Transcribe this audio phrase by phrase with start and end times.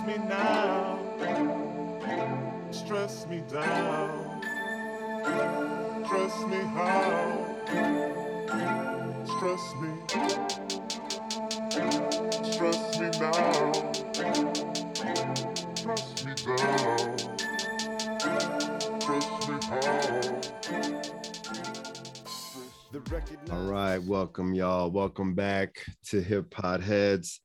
[0.00, 0.98] Trust me now,
[2.70, 4.40] stress me down.
[6.08, 7.44] Trust me how,
[9.26, 9.92] stress me,
[12.50, 13.72] stress me now,
[15.74, 17.16] trust me down,
[19.04, 20.40] trust me how.
[23.50, 24.90] All right, welcome y'all.
[24.90, 27.42] Welcome back to Hip Hop Heads.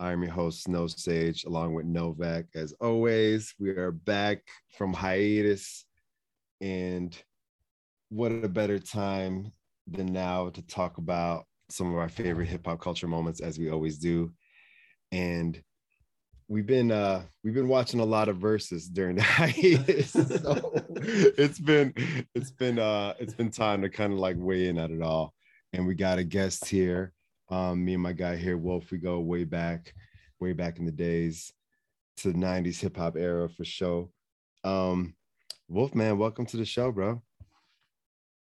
[0.00, 2.46] I'm your host, Snow Sage, along with Novak.
[2.54, 4.42] As always, we are back
[4.76, 5.84] from hiatus,
[6.60, 7.16] and
[8.08, 9.52] what a better time
[9.88, 13.70] than now to talk about some of our favorite hip hop culture moments, as we
[13.70, 14.32] always do.
[15.10, 15.60] And
[16.46, 21.58] we've been uh we've been watching a lot of verses during the hiatus so it's
[21.58, 21.92] been
[22.34, 25.34] it's been uh it's been time to kind of like weigh in at it all
[25.74, 27.12] and we got a guest here
[27.50, 29.94] um me and my guy here wolf we go way back
[30.40, 31.52] way back in the days
[32.16, 34.08] to the 90s hip-hop era for sure
[34.64, 35.14] um
[35.68, 37.22] wolf man welcome to the show bro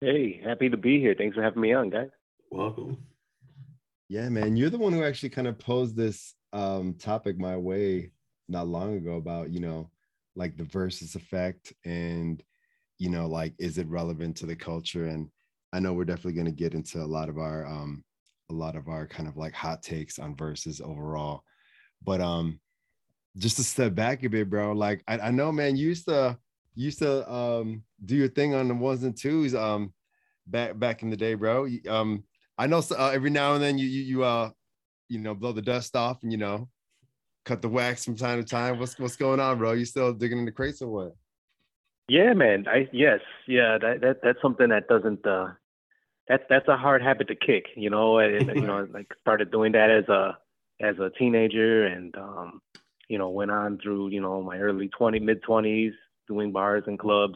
[0.02, 1.14] Hey, happy to be here.
[1.14, 2.08] Thanks for having me on, guys.
[2.50, 2.96] Welcome.
[4.08, 8.10] yeah man you're the one who actually kind of posed this um topic my way
[8.48, 9.90] not long ago about you know
[10.36, 12.42] like the versus effect and
[12.98, 15.28] you know like is it relevant to the culture and
[15.72, 18.02] i know we're definitely going to get into a lot of our um
[18.50, 21.42] a lot of our kind of like hot takes on verses overall
[22.04, 22.60] but um
[23.38, 26.36] just to step back a bit bro like i, I know man you used to
[26.74, 29.92] you used to um do your thing on the ones and twos um
[30.46, 32.24] back back in the day bro um
[32.58, 34.50] i know uh, every now and then you you, you uh
[35.10, 36.68] you know, blow the dust off and you know,
[37.44, 38.78] cut the wax from time to time.
[38.78, 39.72] What's what's going on, bro?
[39.72, 41.16] You still digging in the crates or what?
[42.08, 42.66] Yeah, man.
[42.68, 43.76] I yes, yeah.
[43.78, 45.26] That that that's something that doesn't.
[45.26, 45.48] uh
[46.30, 47.66] That's that's a hard habit to kick.
[47.74, 50.38] You know, and you know, like started doing that as a
[50.80, 52.62] as a teenager, and um,
[53.08, 55.92] you know, went on through you know my early twenty, mid twenties,
[56.28, 57.34] doing bars and clubs,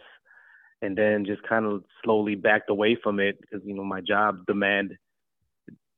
[0.81, 4.47] and then just kind of slowly backed away from it because you know my job
[4.47, 4.93] demand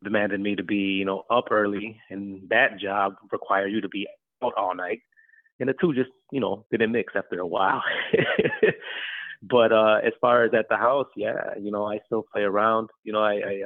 [0.02, 4.06] demanded me to be you know up early, and that job required you to be
[4.42, 5.00] out all night.
[5.60, 7.82] and the two just you know didn't mix after a while.
[9.42, 12.90] but uh, as far as at the house, yeah, you know I still play around.
[13.04, 13.62] You know I, I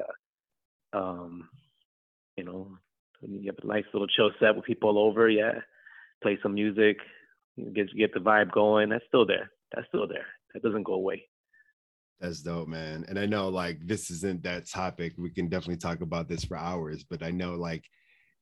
[0.92, 1.48] uh, um,
[2.36, 2.76] you know
[3.22, 5.60] you have a nice little chill set with people over, yeah,
[6.22, 6.98] play some music,
[7.74, 8.88] get get the vibe going.
[8.90, 9.50] That's still there.
[9.74, 10.26] That's still there.
[10.54, 11.24] That doesn't go away.
[12.20, 13.04] That's dope, man.
[13.08, 15.14] And I know like this isn't that topic.
[15.16, 17.84] We can definitely talk about this for hours, but I know like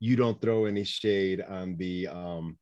[0.01, 2.57] you don't throw any shade on the um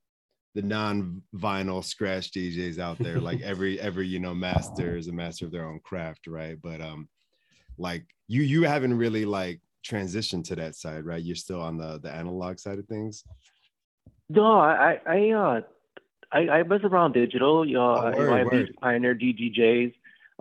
[0.57, 3.21] the non-vinyl scratch DJs out there.
[3.21, 6.57] Like every every you know master is a master of their own craft, right?
[6.61, 7.09] But um
[7.79, 11.23] like you you haven't really like transitioned to that side, right?
[11.23, 13.23] You're still on the the analog side of things.
[14.31, 15.61] No, I I uh
[16.33, 17.65] I, I was around digital.
[17.69, 18.75] You know, Oh, I- word, I word.
[18.81, 19.93] Pioneer DJs.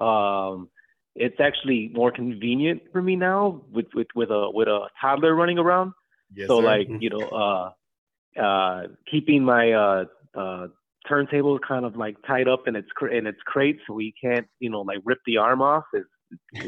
[0.01, 0.69] Um,
[1.15, 5.57] it's actually more convenient for me now with with with a with a toddler running
[5.59, 5.91] around.
[6.33, 6.65] Yes, so sir.
[6.65, 7.71] like you know, uh,
[8.41, 10.67] uh, keeping my uh uh
[11.07, 14.47] turntable kind of like tied up in its cr- in its crate so we can't
[14.59, 16.03] you know like rip the arm off is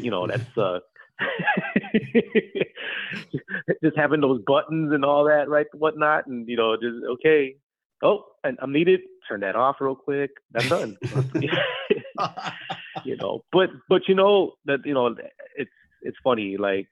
[0.00, 0.78] you know that's uh
[3.82, 7.56] just having those buttons and all that right whatnot and you know just okay
[8.02, 9.00] oh and i'm needed.
[9.28, 10.30] Turn that off real quick.
[10.52, 10.96] That's done.
[13.04, 15.14] You know but but you know that you know
[15.56, 15.70] it's
[16.02, 16.88] it's funny like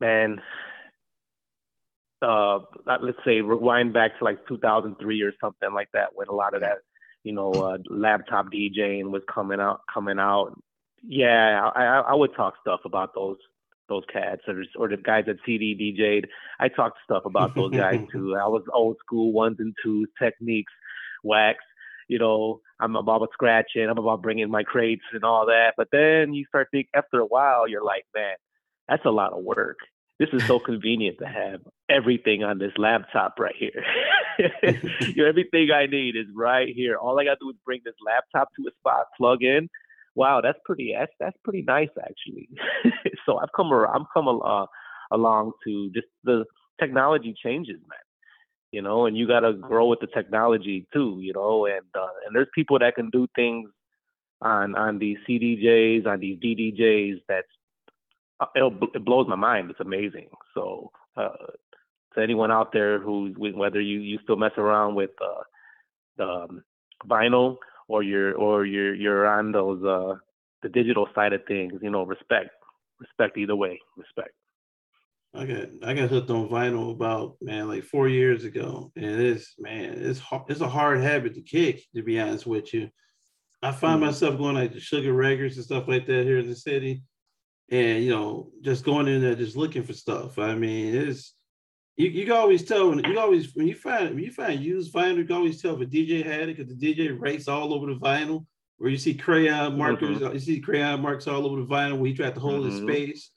[0.00, 0.40] man
[2.22, 6.54] uh let's say rewind back to like 2003 or something like that when a lot
[6.54, 6.78] of that
[7.24, 10.52] you know uh laptop djing was coming out coming out
[11.02, 13.38] yeah i i, I would talk stuff about those
[13.88, 16.28] those cats or, or the guys at cd dj'd
[16.60, 20.72] i talked stuff about those guys too i was old school ones and twos techniques
[21.24, 21.58] wax
[22.10, 25.74] you know, I'm about scratching, I'm about bringing my crates and all that.
[25.76, 28.34] But then you start thinking, after a while, you're like, man,
[28.88, 29.78] that's a lot of work.
[30.20, 33.84] This is so convenient to have everything on this laptop right here.
[34.62, 36.96] you know, everything I need is right here.
[36.96, 39.68] All I got to do is bring this laptop to a spot, plug in.
[40.14, 40.94] Wow, that's pretty.
[40.96, 42.48] That's that's pretty nice actually.
[43.26, 43.96] so I've come around.
[43.96, 44.66] I'm come uh,
[45.10, 46.44] along to just the
[46.78, 47.98] technology changes, man
[48.72, 52.06] you know, and you got to grow with the technology too, you know, and uh,
[52.26, 53.68] and there's people that can do things
[54.40, 57.48] on on these CDJs, on these DDJs that's
[58.54, 59.70] it blows my mind.
[59.70, 60.28] It's amazing.
[60.54, 61.28] So uh,
[62.14, 65.42] to anyone out there who whether you you still mess around with uh,
[66.16, 66.64] the um,
[67.06, 67.56] vinyl
[67.88, 70.14] or you're or you're you're on those uh,
[70.62, 72.50] the digital side of things, you know, respect,
[72.98, 74.30] respect either way, respect.
[75.32, 79.54] I got I got hooked on vinyl about man like four years ago, and it's
[79.58, 81.82] man it's hard, it's a hard habit to kick.
[81.94, 82.90] To be honest with you,
[83.62, 84.06] I find Mhm.
[84.06, 87.02] myself going like to Sugar Records and stuff like that here in the city,
[87.70, 90.38] and you know just going in there just looking for stuff.
[90.38, 91.34] I mean, it's
[91.96, 94.92] you, you can always tell when you always when you find when you find used
[94.92, 97.72] vinyl, you can always tell if a DJ had it because the DJ writes all
[97.72, 98.46] over the vinyl.
[98.78, 102.14] Where you see crayon markers, you see crayon marks all over the vinyl where he
[102.14, 102.70] tried to hold Mhm.
[102.70, 103.30] his space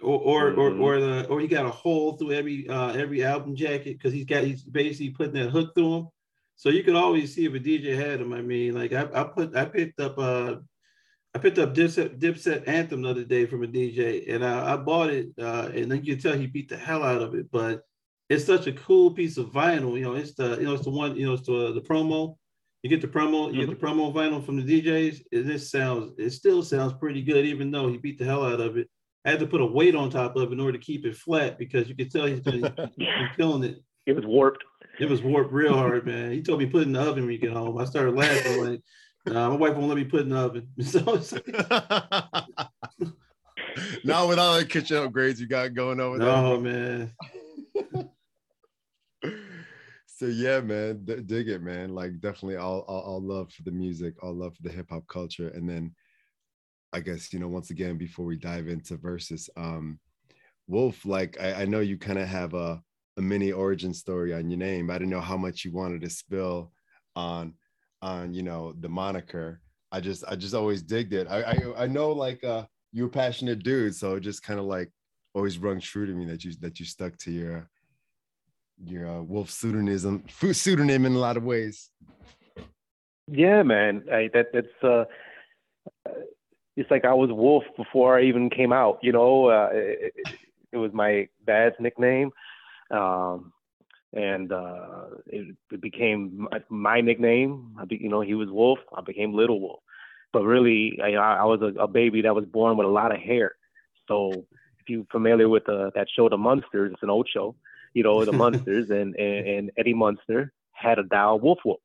[0.00, 0.80] or or or Mhm.
[0.80, 4.24] or the or he got a hole through every uh every album jacket because he's
[4.24, 6.06] got he's basically putting that hook through him.
[6.54, 8.32] So you can always see if a DJ had them.
[8.32, 10.56] I mean, like I, I put I picked up uh
[11.38, 14.76] I picked up Dipset, Dipset Anthem the other day from a DJ and I, I
[14.76, 17.48] bought it uh and then you can tell he beat the hell out of it,
[17.52, 17.82] but
[18.28, 19.96] it's such a cool piece of vinyl.
[19.96, 22.34] You know, it's the you know it's the one you know it's the the promo.
[22.82, 25.22] You get the promo, you get the promo vinyl from the DJs.
[25.30, 28.60] And this sounds it still sounds pretty good, even though he beat the hell out
[28.60, 28.88] of it.
[29.24, 31.14] I had to put a weight on top of it in order to keep it
[31.14, 32.62] flat because you could tell he's been,
[32.96, 33.80] been killing it.
[34.06, 34.64] It was warped.
[34.98, 36.32] It was warped real hard, man.
[36.32, 37.78] He told me put it in the oven when you get home.
[37.78, 38.80] I started laughing like,
[39.32, 40.68] nah, my wife won't let me put in the oven.
[40.82, 41.00] So
[44.04, 46.26] Not with all the kitchen upgrades you got going over there.
[46.26, 47.12] no, man.
[50.06, 51.94] so yeah, man, d- dig it, man.
[51.94, 55.06] Like definitely all, all all love for the music, all love for the hip hop
[55.06, 55.94] culture, and then
[56.92, 60.00] I guess you know once again before we dive into verses, um,
[60.66, 62.82] Wolf, like I, I know you kind of have a
[63.16, 64.90] a mini origin story on your name.
[64.90, 66.72] I didn't know how much you wanted to spill
[67.16, 67.54] on
[68.02, 69.60] on you know the moniker.
[69.90, 71.26] I just I just always digged it.
[71.28, 74.66] I I, I know like uh you're a passionate dude, so it just kind of
[74.66, 74.90] like
[75.34, 77.68] always rung true to me that you that you stuck to your
[78.84, 81.90] your uh, wolf pseudonym pseudonym in a lot of ways.
[83.30, 84.04] Yeah, man.
[84.10, 85.04] I, that that's uh,
[86.76, 88.98] it's like I was Wolf before I even came out.
[89.02, 90.12] You know, uh, it,
[90.72, 92.30] it was my dad's nickname,
[92.90, 93.52] um,
[94.12, 97.76] and uh, it, it became my, my nickname.
[97.78, 98.78] I be, you know, he was Wolf.
[98.96, 99.80] I became Little Wolf.
[100.32, 103.20] But really, I, I was a, a baby that was born with a lot of
[103.20, 103.52] hair.
[104.06, 104.46] So
[104.80, 107.54] if you're familiar with uh, that show, The Munsters, it's an old show.
[107.94, 111.80] You know, The Munsters, and, and and Eddie Munster had a dial Wolf Wolf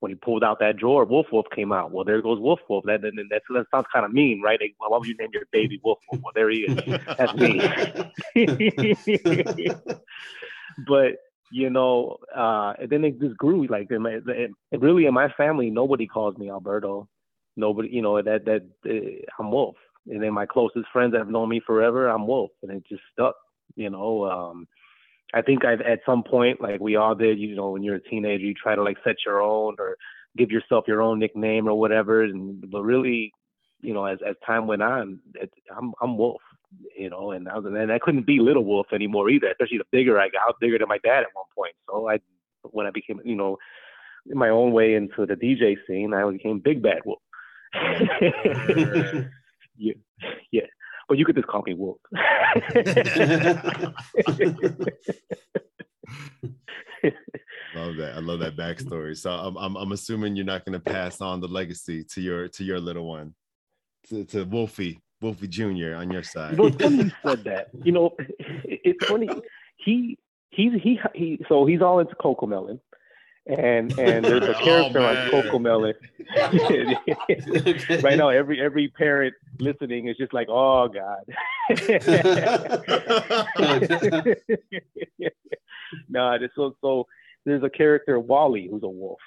[0.00, 1.90] when he pulled out that drawer, Wolf Wolf came out.
[1.90, 2.84] Well, there goes Wolf Wolf.
[2.86, 4.60] That that, that, that sounds kind of mean, right?
[4.60, 6.22] Like, why would you name your baby Wolf Wolf?
[6.22, 6.76] Well, there he is.
[7.18, 7.60] That's me.
[10.86, 11.16] but
[11.50, 13.66] you know, uh, and then it just grew.
[13.66, 17.08] Like, in my, it, it really in my family, nobody calls me Alberto.
[17.56, 19.76] Nobody, you know, that that uh, I'm Wolf.
[20.08, 23.02] And then my closest friends that have known me forever, I'm Wolf, and it just
[23.12, 23.34] stuck.
[23.74, 24.68] You know, um,
[25.34, 28.02] I think I've at some point, like we all did, you know, when you're a
[28.02, 29.96] teenager, you try to like set your own or
[30.36, 32.22] give yourself your own nickname or whatever.
[32.22, 33.32] And but really,
[33.80, 36.40] you know, as as time went on, it, I'm I'm Wolf,
[36.96, 39.48] you know, and I was, and I couldn't be Little Wolf anymore either.
[39.48, 41.74] Especially the bigger I got, I was bigger than my dad at one point.
[41.88, 42.20] So I,
[42.62, 43.56] when I became, you know,
[44.30, 47.20] in my own way into the DJ scene, I became Big Bad Wolf.
[49.76, 49.92] yeah,
[50.50, 50.62] yeah.
[51.08, 51.98] But you could just call me Wolf.
[57.74, 58.14] Love that.
[58.16, 59.16] I love that backstory.
[59.16, 62.48] So I'm I'm, I'm assuming you're not going to pass on the legacy to your
[62.48, 63.34] to your little one,
[64.08, 66.56] to, to Wolfie Wolfie Junior on your side.
[66.56, 67.68] Well, it's funny you said that.
[67.82, 69.28] You know, it, it's funny.
[69.76, 70.18] He
[70.50, 71.40] he's he he.
[71.48, 72.78] So he's all into Cocomelon,
[73.46, 75.30] and and there's a Oh, character on man.
[75.30, 75.94] Cocomelon.
[78.04, 81.24] right now, every every parent listening is just like, oh God.
[86.08, 87.06] nah, this so so.
[87.44, 89.20] There's a character Wally who's a wolf.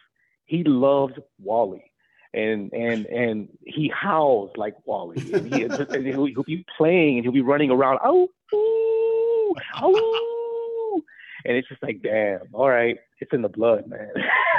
[0.45, 1.88] He loves Wally.
[2.33, 5.17] And and and he howls like Wally.
[5.33, 7.99] And he, and he'll, he'll be playing and he'll be running around.
[8.03, 11.01] Oh, ooh, oh,
[11.45, 12.41] and it's just like, damn.
[12.53, 14.11] All right, it's in the blood, man.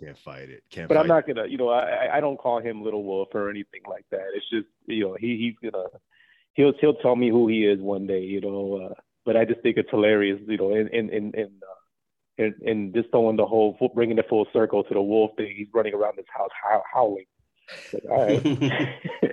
[0.00, 0.64] Can't fight it.
[0.68, 0.88] Can't.
[0.88, 3.82] but I'm not gonna, you know, I I don't call him Little Wolf or anything
[3.88, 4.26] like that.
[4.34, 5.86] It's just, you know, he he's gonna
[6.54, 8.90] he'll he'll tell me who he is one day, you know.
[8.90, 11.34] Uh, but I just think it's hilarious, you know, in in in.
[11.34, 11.78] in uh,
[12.38, 15.54] and, and just throwing the whole, bringing the full circle to the wolf thing.
[15.56, 17.24] He's running around this house how- howling.
[17.92, 19.32] Like, all right.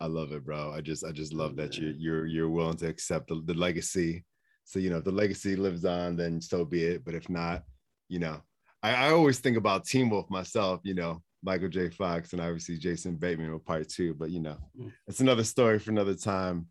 [0.00, 0.72] I love it, bro.
[0.72, 4.24] I just I just love that you're you're you're willing to accept the, the legacy.
[4.64, 7.04] So you know, if the legacy lives on, then so be it.
[7.04, 7.62] But if not,
[8.08, 8.42] you know,
[8.82, 10.80] I, I always think about Teen Wolf myself.
[10.82, 11.88] You know, Michael J.
[11.88, 14.14] Fox and obviously Jason Bateman were part two.
[14.14, 14.90] But you know, Mm.
[15.06, 16.66] it's another story for another time.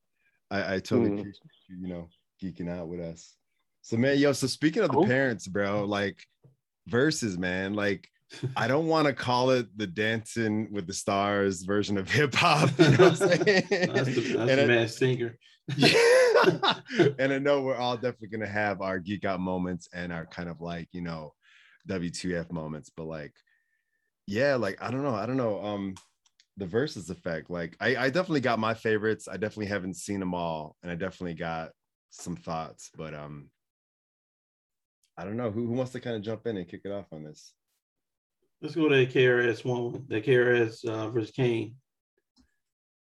[0.50, 1.20] I, I totally Mm.
[1.20, 2.10] appreciate you, you know,
[2.44, 3.38] geeking out with us.
[3.82, 5.08] So man, yo, so speaking of the Cool.
[5.08, 6.24] parents, bro, like
[6.88, 8.08] verses, man, like
[8.56, 12.70] I don't want to call it the Dancing with the Stars version of hip hop.
[12.80, 13.64] You know what I'm saying?
[13.70, 15.38] That's the, that's And the I- Masked Singer.
[15.78, 15.94] Yeah.
[17.20, 20.50] and I know we're all definitely gonna have our geek out moments and our kind
[20.50, 21.34] of like, you know,
[21.90, 23.34] W2F moments, but like,
[24.28, 25.64] yeah, like I don't know, I don't know.
[25.64, 25.96] Um,
[26.58, 29.28] the versus effect, like I, I definitely got my favorites.
[29.28, 31.72] I definitely haven't seen them all, and I definitely got
[32.12, 33.50] some thoughts, but um,
[35.18, 37.12] I don't know who, who wants to kind of jump in and kick it off
[37.12, 37.54] on this.
[38.62, 41.76] Let's go to the KRS one, the KRS uh, versus Kane.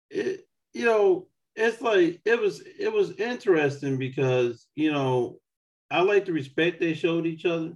[0.10, 5.40] It, you know, it's like it was it was interesting because you know
[5.92, 7.74] I like the respect they showed each other,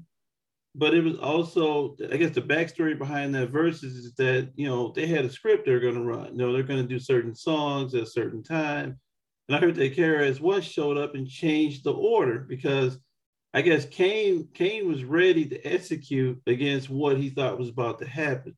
[0.75, 4.93] but it was also I guess the backstory behind that verses is that you know
[4.95, 6.31] they had a script they're going to run.
[6.33, 8.99] You know they're going to do certain songs at a certain time,
[9.47, 12.97] and I heard that KRS One showed up and changed the order because
[13.53, 18.07] I guess Kane Kane was ready to execute against what he thought was about to
[18.07, 18.57] happen.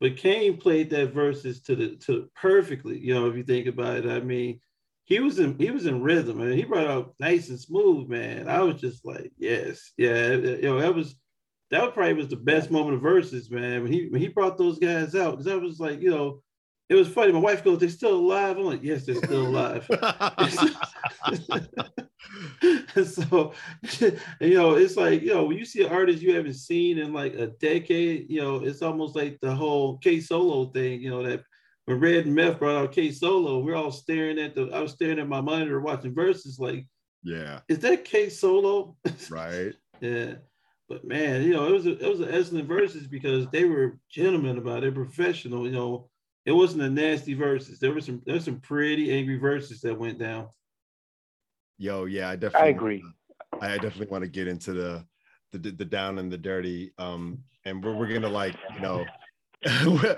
[0.00, 3.98] But Kane played that verses to the to perfectly, you know, if you think about
[3.98, 4.06] it.
[4.06, 4.60] I mean,
[5.04, 8.48] he was in he was in rhythm and he brought out nice and smooth, man.
[8.48, 11.14] I was just like, yes, yeah, you know, that was
[11.70, 13.82] that probably was the best moment of verses, man.
[13.82, 16.42] When he when he brought those guys out, because I was like, you know,
[16.88, 17.32] it was funny.
[17.32, 19.88] My wife goes, "They're still alive." I'm like, "Yes, they're still alive."
[23.04, 23.52] so
[24.40, 27.12] you know it's like you know when you see an artist you haven't seen in
[27.12, 31.22] like a decade you know it's almost like the whole k solo thing you know
[31.22, 31.42] that
[31.86, 34.92] when red and meth brought out k solo we're all staring at the i was
[34.92, 36.86] staring at my monitor watching verses like
[37.22, 38.96] yeah, is that k solo
[39.30, 39.72] right.
[40.00, 40.34] yeah
[40.88, 43.98] but man you know it was a, it was an excellent verses because they were
[44.10, 46.08] gentlemen about it professional you know
[46.46, 49.98] it wasn't a nasty verses there was some there were some pretty angry verses that
[49.98, 50.46] went down
[51.78, 53.04] Yo, yeah, I definitely I agree.
[53.60, 55.04] I definitely want to get into the
[55.52, 56.92] the the down and the dirty.
[56.98, 59.04] Um, and we're we're gonna like you know,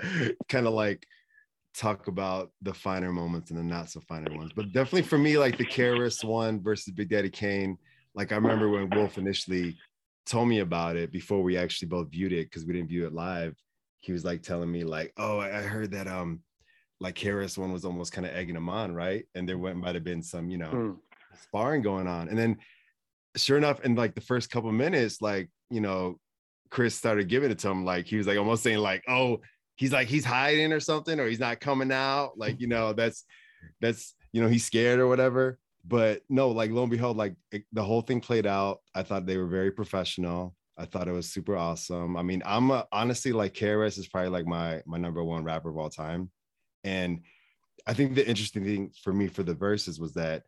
[0.49, 1.05] kind of like
[1.75, 4.51] talk about the finer moments and the not so finer ones.
[4.55, 7.77] But definitely for me, like the KRS One versus Big Daddy Kane.
[8.13, 9.77] Like I remember when Wolf initially
[10.25, 13.13] told me about it before we actually both viewed it because we didn't view it
[13.13, 13.55] live.
[13.99, 16.41] He was like telling me like, oh, I heard that um,
[16.99, 19.25] like KRS One was almost kind of egging him on, right?
[19.35, 20.91] And there went might have been some, you know Hmm.
[21.43, 22.29] sparring going on.
[22.29, 22.57] And then
[23.35, 26.19] sure enough, in like the first couple minutes, like, you know,
[26.69, 27.85] Chris started giving it to him.
[27.85, 29.41] Like he was like almost saying, like, oh,
[29.75, 32.37] he's like he's hiding or something, or he's not coming out.
[32.37, 33.23] Like, you know, that's
[33.81, 35.59] that's you know, he's scared or whatever.
[35.85, 38.79] But no, like lo and behold, like it, the whole thing played out.
[38.93, 40.55] I thought they were very professional.
[40.77, 42.15] I thought it was super awesome.
[42.17, 45.69] I mean, I'm a, honestly like KRS is probably like my my number one rapper
[45.69, 46.31] of all time.
[46.83, 47.21] And
[47.87, 50.43] I think the interesting thing for me for the verses was that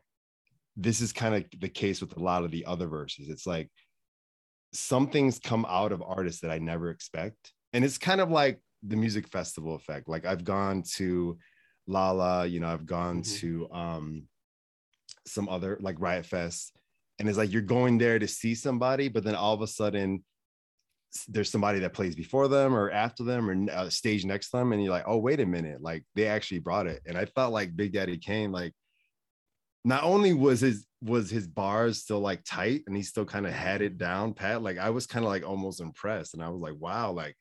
[0.75, 3.27] this is kind of the case with a lot of the other verses.
[3.29, 3.69] It's like
[4.71, 7.53] some things come out of artists that I never expect.
[7.73, 10.07] And it's kind of like the music festival effect.
[10.07, 11.37] Like I've gone to
[11.87, 13.39] Lolla, you know, I've gone Mhm.
[13.39, 14.27] to um
[15.25, 16.78] some other like Riot Fest.
[17.19, 20.23] And it's like you're going there to see somebody, but then all of a sudden
[21.27, 24.71] there's somebody that plays before them or after them or uh, stage next to them.
[24.71, 25.81] And you're like, oh, wait a minute.
[25.81, 27.01] Like they actually brought it.
[27.05, 28.73] And I felt like Big Daddy Kane, like
[29.83, 33.53] not only was his was his bars still like tight and he still kind of
[33.53, 36.59] had it down pat like i was kind of like almost impressed and i was
[36.59, 37.37] like wow like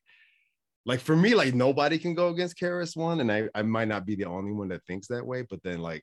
[0.87, 4.07] like for me like nobody can go against KRS One and I, I might not
[4.07, 6.03] be the only one that thinks that way but then like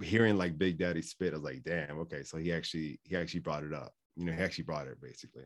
[0.00, 3.40] hearing like big daddy spit i was like damn okay so he actually he actually
[3.40, 5.44] brought it up you know he actually brought it basically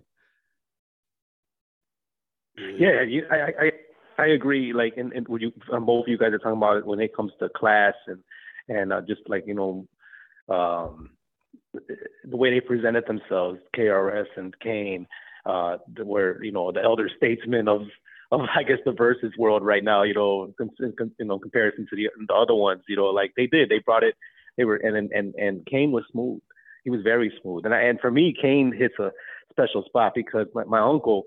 [2.57, 3.73] Yeah, you, I, I, I-
[4.19, 4.73] I agree.
[4.73, 7.01] Like, and, and what you, um, both of you guys are talking about it when
[7.01, 8.19] it comes to class and
[8.69, 9.87] and uh, just like you know,
[10.49, 11.11] um,
[11.75, 15.07] the way they presented themselves, KRS and Kane,
[15.45, 17.83] uh, were you know the elder statesmen of
[18.33, 20.03] of I guess the versus world right now.
[20.03, 22.83] You know, con- con- you know, comparison to the the other ones.
[22.89, 24.15] You know, like they did, they brought it.
[24.57, 26.41] They were and and and, Kane was smooth.
[26.85, 27.65] He was very smooth.
[27.65, 29.11] And I, and for me, Kane hits a
[29.51, 31.25] special spot because my, my uncle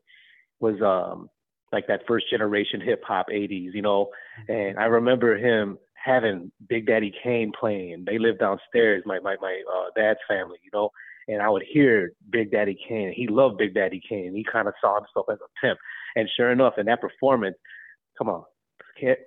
[0.59, 1.29] was um
[1.71, 4.09] like that first generation hip hop 80s, you know.
[4.47, 8.05] And I remember him having Big Daddy Kane playing.
[8.05, 10.89] They lived downstairs, my my my uh, dad's family, you know.
[11.27, 13.13] And I would hear Big Daddy Kane.
[13.15, 14.33] He loved Big Daddy Kane.
[14.33, 15.77] He kind of saw himself as a pimp.
[16.15, 17.55] And sure enough, in that performance,
[18.17, 18.43] come on,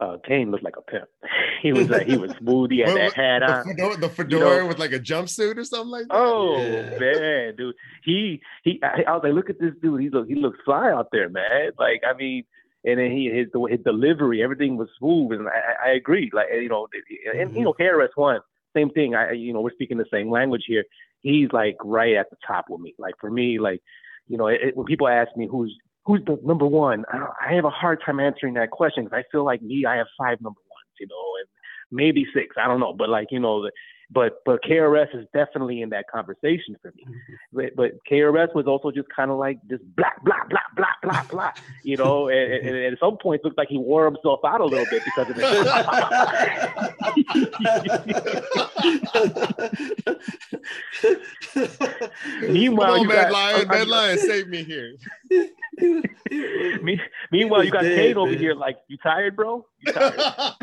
[0.01, 1.09] uh, Kane looked like a pimp.
[1.63, 2.71] he was like he was smooth.
[2.71, 3.65] He had that what- hat the on.
[3.65, 6.99] fedora, the fedora know- with like a jumpsuit or something like that Oh Yeah.
[6.99, 7.75] man, dude,
[8.05, 8.81] he he.
[8.83, 10.01] I, I was like, look at this dude.
[10.01, 11.71] He look he looks fly out there, man.
[11.79, 12.45] Like I mean,
[12.85, 15.53] and then he his his delivery, everything was smooth, and I,
[15.87, 16.31] I I agree.
[16.33, 16.89] Like you know,
[17.39, 18.41] and you know, KRS One,
[18.75, 19.15] same thing.
[19.15, 20.85] I you know, we're speaking the same language here.
[21.21, 22.95] He's like right at the top with me.
[22.99, 23.81] Like for me, like
[24.29, 27.05] you know, it, when people ask me who's who's the number one?
[27.11, 30.07] I, have a hard time answering that question because I feel like me, I have
[30.19, 31.49] five number ones, you know, and
[31.91, 32.57] maybe six.
[32.63, 33.73] I don't know, but like you know, the,
[34.13, 37.05] but but KRS is definitely in that conversation for me.
[37.09, 37.35] Mm-hmm.
[37.53, 41.23] But, but KRS was also just kind of like just blah blah blah blah blah
[41.31, 41.53] blah,
[41.83, 42.29] you know.
[42.33, 45.03] And, and, and at some points, looked like he wore himself out a little bit
[45.05, 45.45] because of it.
[52.43, 54.95] Meanwhile, Come on, you Mad got, Lion, I- I- Mad Lion, save me here.
[57.33, 58.41] Meanwhile, you got dead, Kane over man.
[58.41, 59.67] here like, you tired, bro?
[59.85, 60.55] You tired?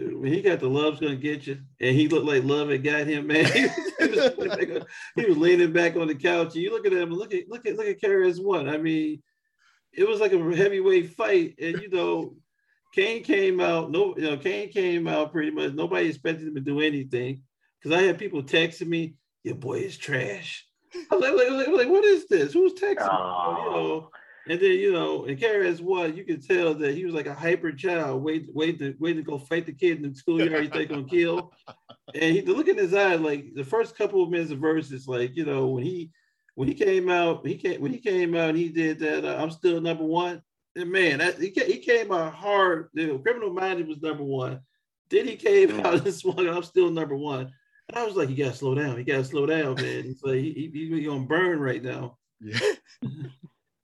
[0.00, 3.06] When he got the love's gonna get you, and he looked like love had got
[3.06, 3.44] him, man.
[3.98, 6.86] he, was, leaning back on- he was leaning back on the couch, and you look
[6.86, 8.68] at him, look at look at look at KRS One.
[8.68, 9.22] I mean,
[9.92, 12.36] it was like a heavyweight fight, and you know,
[12.94, 13.90] Kane came out.
[13.90, 15.72] No, you know, Kane came out pretty much.
[15.72, 17.42] Nobody expected him to do anything
[17.80, 20.66] because I had people texting me, "Your boy is trash."
[21.10, 22.52] I was like, like, like, like, what is this?
[22.52, 22.96] Who's texting?
[22.96, 23.08] me?
[23.10, 23.56] Oh.
[23.64, 24.10] You know,
[24.48, 27.34] and then you know, and KRS One, you could tell that he was like a
[27.34, 30.62] hyper child, wait, wait to wait to go fight the kid in the schoolyard.
[30.64, 31.52] He think gonna kill,
[32.14, 35.06] and he the look in his eye, like the first couple of minutes of verses,
[35.06, 36.10] like you know when he
[36.54, 39.24] when he came out, he came when he came out, he did that.
[39.24, 40.42] Uh, I'm still number one.
[40.76, 42.88] And man, that, he ca- he came out hard.
[42.94, 44.60] You know, Criminal Minded was number one.
[45.10, 45.84] Then he came Mm.
[45.84, 46.48] out and swung.
[46.48, 47.50] I'm still number one.
[47.88, 48.96] And I was like, you gotta slow down.
[48.96, 50.04] You gotta slow down, man.
[50.06, 52.18] It's like he, he, he gonna burn right now.
[52.40, 52.58] Yeah.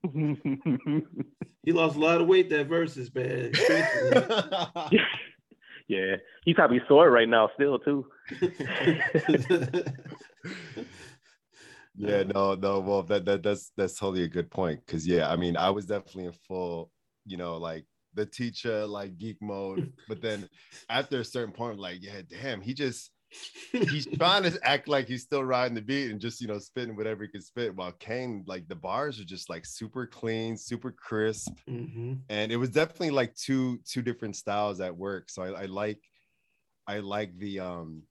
[1.63, 3.51] He lost a lot of weight that versus, man.
[5.89, 8.05] yeah, he's probably sore right now still too.
[11.97, 12.79] Yeah, no, no.
[12.79, 14.85] Well, that that that's that's totally a good point.
[14.85, 16.91] Cause yeah, I mean, I was definitely in full,
[17.25, 19.91] you know, like the teacher, like geek mode.
[20.07, 20.47] But then
[20.89, 23.09] after a certain point, like, yeah, damn, he just
[23.71, 26.95] he's trying to act like he's still riding the beat and just you know spitting
[26.95, 27.75] whatever he can spit.
[27.75, 32.21] While Kane, like the bars are just like super clean, super crisp, Mhm.
[32.29, 35.29] and it was definitely like two two different styles at work.
[35.29, 36.01] So I, I like
[36.87, 38.03] I like the um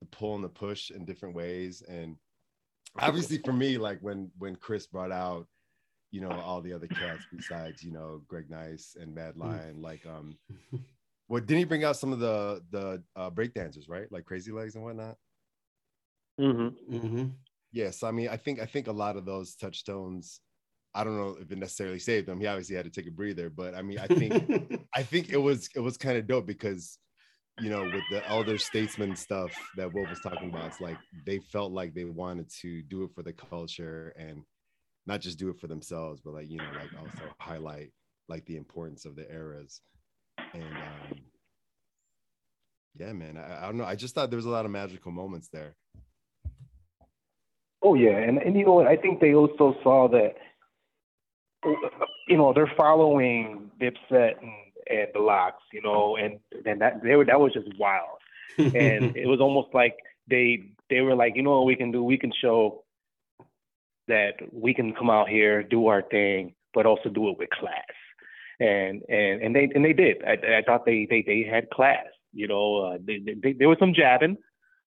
[0.00, 2.16] the pull and the push in different ways and
[2.98, 5.46] obviously for me like when when chris brought out
[6.10, 10.04] you know all the other cats besides you know greg nice and mad lion like
[10.06, 10.38] um
[11.30, 14.50] what didn't he bring out some of the the uh break dancers right like crazy
[14.52, 15.16] legs and whatnot
[16.40, 16.94] Mm-hmm.
[16.96, 17.24] Mm-hmm.
[17.72, 20.40] yes i mean i think i think a lot of those touchstones
[20.94, 23.50] i don't know if it necessarily saved him he obviously had to take a breather
[23.50, 24.32] but i mean i think
[24.96, 26.98] I think it was it was kind of dope because
[27.60, 31.38] you know with the elder statesman stuff that Wolf was talking about, it's like they
[31.38, 34.42] felt like they wanted to do it for the culture and
[35.06, 37.92] not just do it for themselves, but like you know like also highlight
[38.28, 39.80] like the importance of the eras.
[40.54, 41.18] And um,
[42.98, 43.84] yeah, man, I, I don't know.
[43.84, 45.74] I just thought there was a lot of magical moments there.
[47.82, 48.86] Oh yeah, and and you know what?
[48.86, 50.34] I think they also saw that,
[52.28, 54.52] you know, they're following Dipset and
[54.90, 58.18] and the LOX, you know, and and that they were that was just wild,
[58.58, 58.74] and
[59.16, 59.96] it was almost like
[60.28, 62.02] they they were like, you know what we can do?
[62.02, 62.84] We can show
[64.08, 67.94] that we can come out here, do our thing, but also do it with class,
[68.60, 70.18] and and and they and they did.
[70.24, 72.76] I, I thought they they they had class, you know.
[72.76, 74.36] Uh, they, they, there was some jabbing,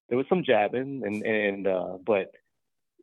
[0.09, 2.31] there was some jabbing, and and uh, but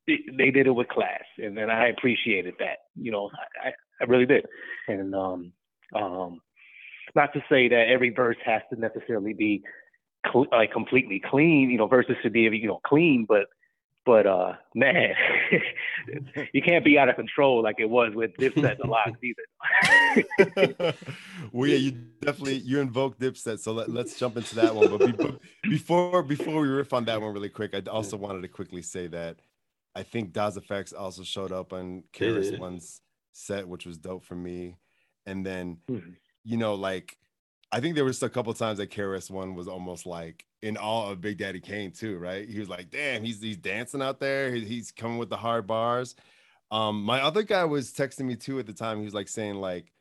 [0.07, 2.79] they, they did it with class, and then I appreciated that.
[2.95, 3.31] You know,
[3.63, 4.47] I, I, I really did.
[4.89, 5.53] And um,
[5.95, 6.41] um,
[7.15, 9.63] not to say that every verse has to necessarily be
[10.25, 11.71] cl- like completely clean.
[11.71, 13.47] You know, verses should be you know clean, but
[14.05, 15.15] but uh, man,
[16.53, 20.95] you can't be out of control like it was with Dipset and the LOX either.
[21.53, 24.91] well, yeah, you definitely you invoked Dipset, so let, let's jump into that one.
[24.91, 25.13] But be,
[25.69, 29.07] before before we riff on that one really quick, I also wanted to quickly say
[29.09, 29.41] that
[29.95, 32.61] I think Das EFX also showed up on They KRS did.
[32.61, 33.01] One's
[33.33, 34.77] set, which was dope for me.
[35.27, 36.17] And then Mhm.
[36.45, 37.17] you know, like
[37.73, 41.11] I think there was a couple times that KRS One was almost like in awe
[41.11, 42.49] of Big Daddy Kane too, right?
[42.49, 44.51] He was like, "Damn, he's he's dancing out there.
[44.51, 46.17] He's coming with the hard bars."
[46.71, 48.99] Um, my other guy was texting me too at the time.
[48.99, 49.93] He was like saying like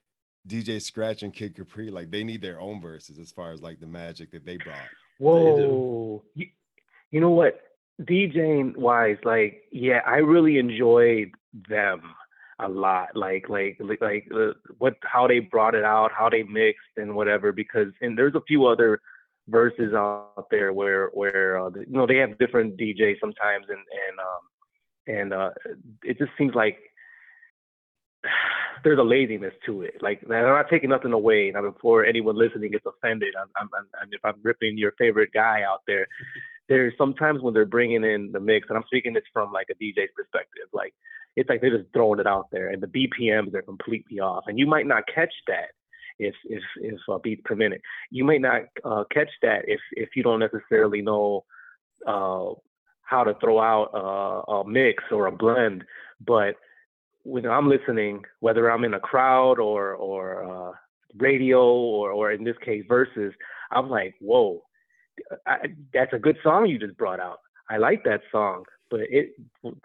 [0.47, 3.79] DJ Scratch and Kid Capri, like they need their own verses as far as like
[3.79, 4.77] the magic that they brought.
[5.19, 6.23] Whoa.
[6.35, 6.47] You,
[7.11, 7.59] you know what?
[8.01, 11.31] DJing wise, like, yeah, I really enjoyed
[11.67, 12.01] them
[12.59, 13.15] a lot.
[13.15, 17.51] Like, like, like, uh, what, how they brought it out, how they mixed and whatever.
[17.51, 19.01] Because, and there's a few other
[19.47, 24.19] verses out there where, where, uh, you know, they have different DJs sometimes, and and
[24.19, 24.41] um,
[25.07, 25.49] and uh,
[26.03, 26.77] it just seems like
[28.83, 29.95] there's a laziness to it.
[30.01, 31.51] Like I'm not taking nothing away.
[31.51, 33.69] Now before anyone listening gets offended, I'm, I'm,
[33.99, 36.07] I'm- if I'm ripping your favorite guy out there,
[36.67, 39.83] there's sometimes when they're bringing in the mix, and I'm speaking this from like a
[39.83, 40.69] DJ's perspective.
[40.71, 40.93] Like
[41.35, 44.59] it's like they're just throwing it out there, and the BPMs are completely off, and
[44.59, 45.69] you might not catch that
[46.19, 47.81] if if if uh, beats per minute.
[48.11, 51.45] You may not uh, catch that if if you don't necessarily know
[52.05, 52.51] uh,
[53.03, 55.83] how to throw out a, a mix or a blend.
[56.25, 56.55] But
[57.23, 60.71] when I'm listening, whether I'm in a crowd or or uh,
[61.17, 63.33] radio or or in this case verses,
[63.71, 64.63] I'm like, whoa,
[65.45, 65.57] I,
[65.93, 67.39] that's a good song you just brought out.
[67.69, 69.33] I like that song, but it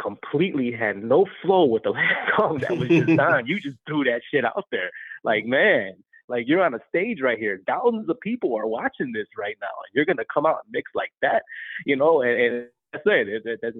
[0.00, 3.46] completely had no flow with the last song that was just done.
[3.46, 4.90] You just threw that shit out there.
[5.22, 5.94] Like, man,
[6.28, 7.60] like you're on a stage right here.
[7.66, 9.66] Thousands of people are watching this right now.
[9.66, 11.42] And you're gonna come out and mix like that,
[11.84, 13.28] you know, and, and that's it.
[13.28, 13.74] It, it, it.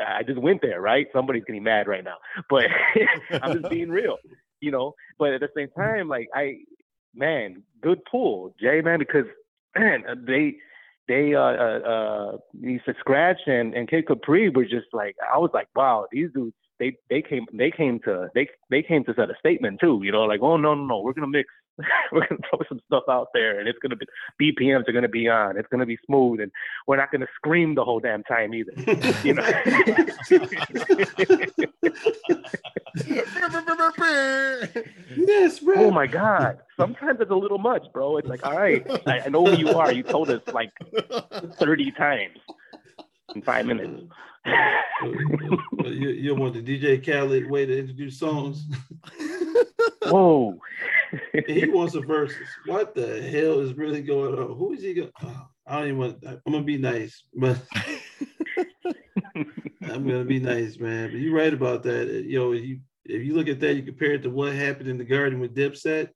[0.00, 1.06] I just went there, right?
[1.12, 2.66] Somebody's getting mad right now, but
[3.42, 4.16] I'm just being real,
[4.60, 4.94] you know.
[5.18, 6.58] But at the same time, like I,
[7.14, 9.24] man, good pull, Jay, man, because
[9.76, 10.56] man, they
[11.08, 15.50] they uh uh, uh DJ Scratch and and Kid Capri were just like I was
[15.52, 19.30] like wow these dudes they they came they came to they they came to set
[19.30, 21.48] a statement too you know like oh no no no we're gonna mix
[22.12, 24.06] we're gonna throw some stuff out there and it's gonna be
[24.40, 25.56] BPMs are gonna be on.
[25.56, 26.50] It's gonna be smooth and
[26.86, 28.72] we're not gonna scream the whole damn time either
[29.22, 29.42] you know?
[35.16, 35.74] Yes, bro.
[35.76, 36.58] oh my god.
[36.76, 38.16] Sometimes it's a little much bro.
[38.16, 39.92] It's like all right I, I know who you are.
[39.92, 40.72] You told us like
[41.58, 42.38] 30 times
[43.34, 44.04] in five minutes.
[45.84, 48.66] You, you want the DJ Khaled way to introduce songs?
[50.04, 50.58] Whoa.
[51.46, 52.48] he wants a verses.
[52.66, 54.56] What the hell is really going on?
[54.56, 55.10] Who is he going?
[55.22, 56.24] Oh, ah, I don't even want.
[56.26, 57.60] I'm gonna be nice, but
[59.34, 61.10] I'm gonna be nice, man.
[61.10, 62.08] But you're right about that.
[62.08, 64.98] You know, you if you look at that, you compare it to what happened in
[64.98, 66.10] the garden with Dipset.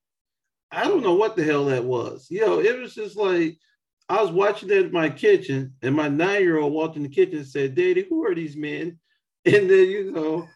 [0.70, 2.28] I don't know what the hell that was.
[2.30, 3.58] You know, it was just like
[4.08, 7.46] I was watching that in my kitchen, and my nine-year-old walked in the kitchen and
[7.46, 8.98] said, "Daddy, who are these men?"
[9.44, 10.48] And then you know,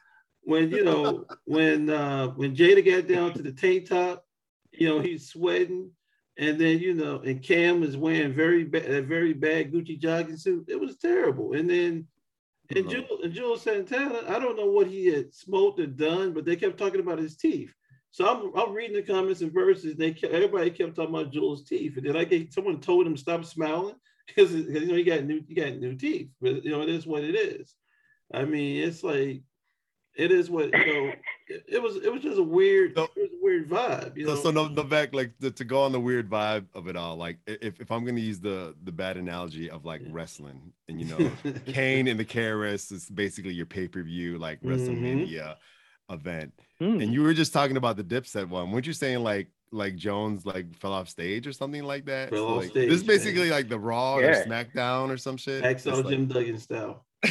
[0.46, 4.24] when you know when uh, when Jada got down to the tank top,
[4.70, 5.90] you know he's sweating,
[6.38, 10.37] and then you know, and Cam is wearing very bad, a very bad Gucci jogging
[10.37, 10.66] suit.
[10.68, 11.54] It was terrible.
[11.54, 12.06] And then
[12.74, 12.96] and Uh-huh.
[12.96, 16.56] Juelz, and Juelz Santana, I don't know what he had smoked or done, but they
[16.56, 17.72] kept talking about his teeth.
[18.12, 19.96] So I'm, I'm reading the comments and verses.
[19.96, 23.16] They kept, everybody kept talking about Juelz' teeth, and then I get someone told him
[23.16, 23.96] stop smiling
[24.28, 26.30] because you know he got new he got new teeth.
[26.40, 27.74] But you know it is what it is.
[28.32, 29.42] I mean, it's like
[30.16, 31.12] it is what you know.
[31.48, 34.16] It, it was it was just a weird So- it was a weird vibe.
[34.16, 36.66] You So, know, so no, no back like to, to go on the weird vibe
[36.74, 37.14] of it all.
[37.14, 40.09] Like if, if I'm gonna use the the bad analogy of like Yeah.
[40.11, 41.31] wrestling, and you know,
[41.66, 44.70] Kane and the KRS is basically your pay per view like Mhm.
[44.70, 45.55] WrestleMania
[46.11, 46.52] event.
[46.81, 47.00] Hmm.
[47.00, 48.72] And you were just talking about the Dipset one.
[48.72, 52.31] weren't you saying like like Jones like fell off stage or something like that?
[52.31, 53.16] Fell off like, stage, This is man.
[53.18, 55.62] basically like the Raw or SmackDown or some shit.
[55.62, 57.05] Hacksaw It's like- Jim Duggan style.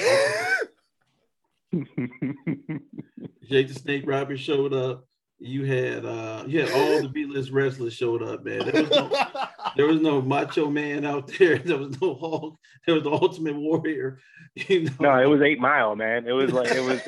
[3.49, 5.05] Jake the Snake Roberts showed up.
[5.37, 8.59] You had uh you had all the B-list wrestlers showed up, man.
[8.65, 9.11] There was no
[9.75, 11.57] there was no macho man out there.
[11.65, 12.57] There was no Hulk.
[12.85, 14.19] There was the Ultimate Warrior.
[14.55, 16.25] You know, no, it was Eight Mile, man.
[16.25, 17.01] It was like it was.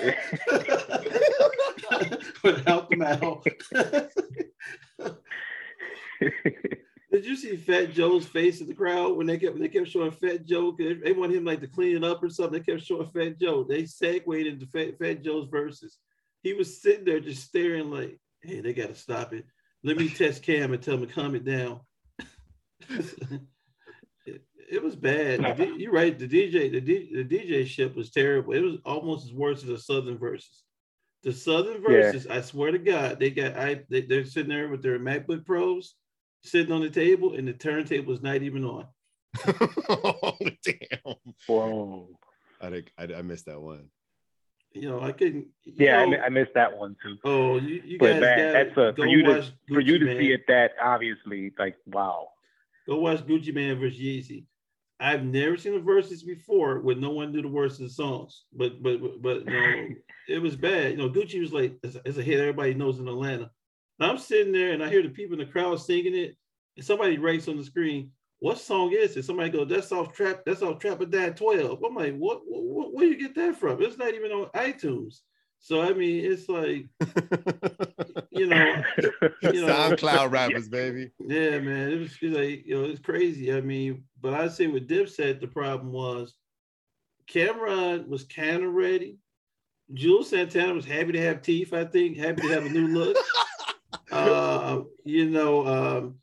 [2.43, 3.45] without the mouth.
[7.11, 10.11] Did you see Fat Joe's face in the crowd when they kept they kept showing
[10.11, 10.71] Fat Joe?
[10.73, 12.59] 'cause They, they want him like to clean it up or something.
[12.61, 13.63] They kept showing Fat Joe.
[13.63, 15.97] They segued into Fat, Fat Joe's verses.
[16.43, 19.45] He was sitting there just staring like, "Hey, they got to stop it.
[19.83, 21.79] Let me test Cam and tell him to calm it down."
[24.25, 25.57] it, it was bad.
[25.77, 26.17] You're right.
[26.17, 28.53] The DJ, the, D, the DJ ship was terrible.
[28.53, 30.63] It was almost as worse as the Southern verses.
[31.23, 31.81] The Southern Yeah.
[31.81, 35.45] verses, I swear to God, they got I they, they're sitting there with their MacBook
[35.45, 35.95] Pros
[36.47, 38.85] sitting on the table, and the turntable was not even on.
[39.89, 41.15] oh, damn.
[41.47, 42.09] Whoa.
[42.61, 43.89] I, think- I I missed that one.
[44.73, 45.47] You know, I couldn't.
[45.63, 47.17] Yeah, I, know, mi- I missed that one too.
[47.23, 49.97] oh, you, you But guys man, that's a go for you to watch for you
[49.97, 50.17] to Man.
[50.19, 52.27] see it that obviously like wow.
[52.87, 54.45] Go watch Gucci Mane versus Jeezy.
[54.99, 58.43] I've never seen the verses before when no one knew the words of the songs,
[58.53, 59.87] but but but, but you know,
[60.29, 60.91] it was bad.
[60.91, 63.49] You know, Gucci was like, it's a, it's a hit everybody knows in Atlanta.
[63.99, 66.35] And I'm sitting there and I hear the people in the crowd singing it,
[66.75, 70.43] and somebody writes on the screen, "What song is it?" Somebody goes, "That's off trap.
[70.45, 72.93] That's off Trap of Dad 12." I'm like, what, what?
[72.93, 73.81] Where you get that from?
[73.81, 75.21] It's not even on iTunes.
[75.59, 76.87] So I mean, it's like
[78.31, 78.83] you know,
[79.41, 81.11] you know, SoundCloud rappers, baby.
[81.19, 83.53] yeah, man, it was it's like you know it's crazy.
[83.53, 86.35] I mean, but I'd say with Dipset, the problem was
[87.29, 89.17] Cam'ron was kind of ready.
[89.93, 91.73] Juelz Santana was happy to have teeth.
[91.73, 93.17] I think happy to have a new look.
[94.11, 96.15] uh, you know, um,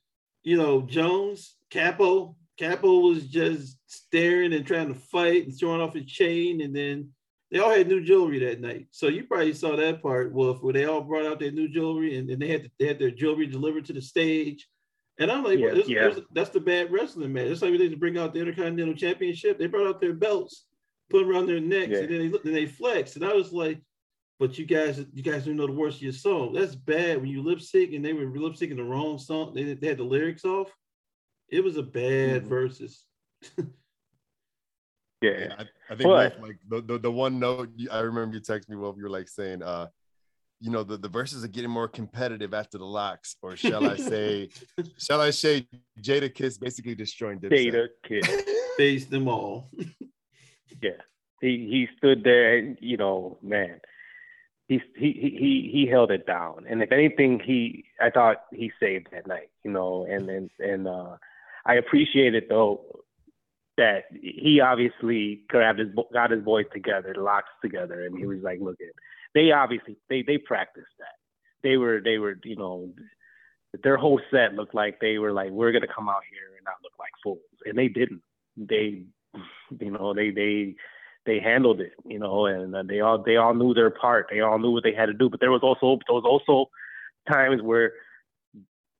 [0.43, 2.37] you know Jones Capo.
[2.59, 7.11] Capo was just staring and trying to fight and throwing off his chain, and then
[7.51, 8.87] they all had new jewelry that night.
[8.93, 12.17] So you probably saw that part, Wolf, where they all brought out their new jewelry
[12.17, 14.69] and, and they had to, they had their jewelry delivered to the stage.
[15.19, 16.09] And I'm like, Yeah, well, this- yeah.
[16.09, 17.47] this- that's the bad wrestling, man.
[17.49, 19.59] It's like they to bring out the Intercontinental Championship.
[19.59, 20.65] They brought out their belts,
[21.11, 21.99] put them around their necks, Yeah.
[21.99, 23.15] and then they look- then they flex.
[23.17, 23.81] And I was like,
[24.41, 26.53] but you guys, you guys don't know the words of your song.
[26.53, 29.55] That's bad when you lip sync and they were lip syncing the wrong song.
[29.55, 30.69] They, they had the lyrics off.
[31.49, 32.49] It was a bad Mhm.
[32.49, 33.05] versus.
[33.59, 33.65] Yeah.
[35.23, 38.43] Yeah, I, I think But- Wolf, like the, the the one note I remember you
[38.43, 38.97] texted me, Wolf.
[38.99, 39.87] You were like saying, uh,
[40.61, 43.97] you know, the, the verses are getting more competitive after the LOX, or shall I
[43.97, 44.51] say,
[44.99, 45.67] shall I say,
[45.99, 47.51] Jadakiss basically destroying Dipset.
[47.51, 48.27] Data kid.
[48.77, 49.71] Face them all.
[50.83, 50.91] Yeah.
[51.41, 53.81] He he stood there and you know, man.
[54.69, 56.65] He he he he held it down.
[56.69, 60.89] And if anything, he I thought he saved that night, you know, and and and
[60.89, 61.17] uh
[61.67, 63.05] I appreciate it though
[63.77, 68.41] that he obviously grabbed his got his boys together, the LOX together, and he was
[68.43, 68.95] like, "Look, at
[69.35, 71.17] they obviously they they practiced that.
[71.63, 72.93] They were they were you know
[73.83, 76.77] their whole set looked like they were like we're gonna come out here and not
[76.83, 78.23] look like fools, and they didn't.
[78.57, 79.03] They
[79.81, 80.77] you know they they
[81.27, 84.27] they handled it, you know, and uh, they all they all knew their part.
[84.31, 85.29] They all knew what they had to do.
[85.31, 86.71] But there was also there was also
[87.29, 87.93] times where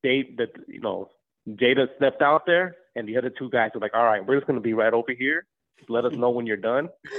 [0.03, 1.11] they that you know
[1.49, 4.47] Jada stepped out there, and the other two guys were like, "All right, we're just
[4.47, 5.47] gonna be right over here.
[5.89, 6.89] Let us know when you're done."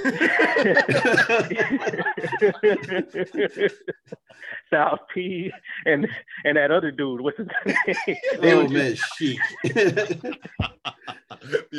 [4.68, 5.52] Styles P
[5.84, 6.06] and
[6.44, 7.76] and that other dude, what's his name?
[8.40, 9.40] They were oh just- man, Sheek.
[9.64, 10.36] the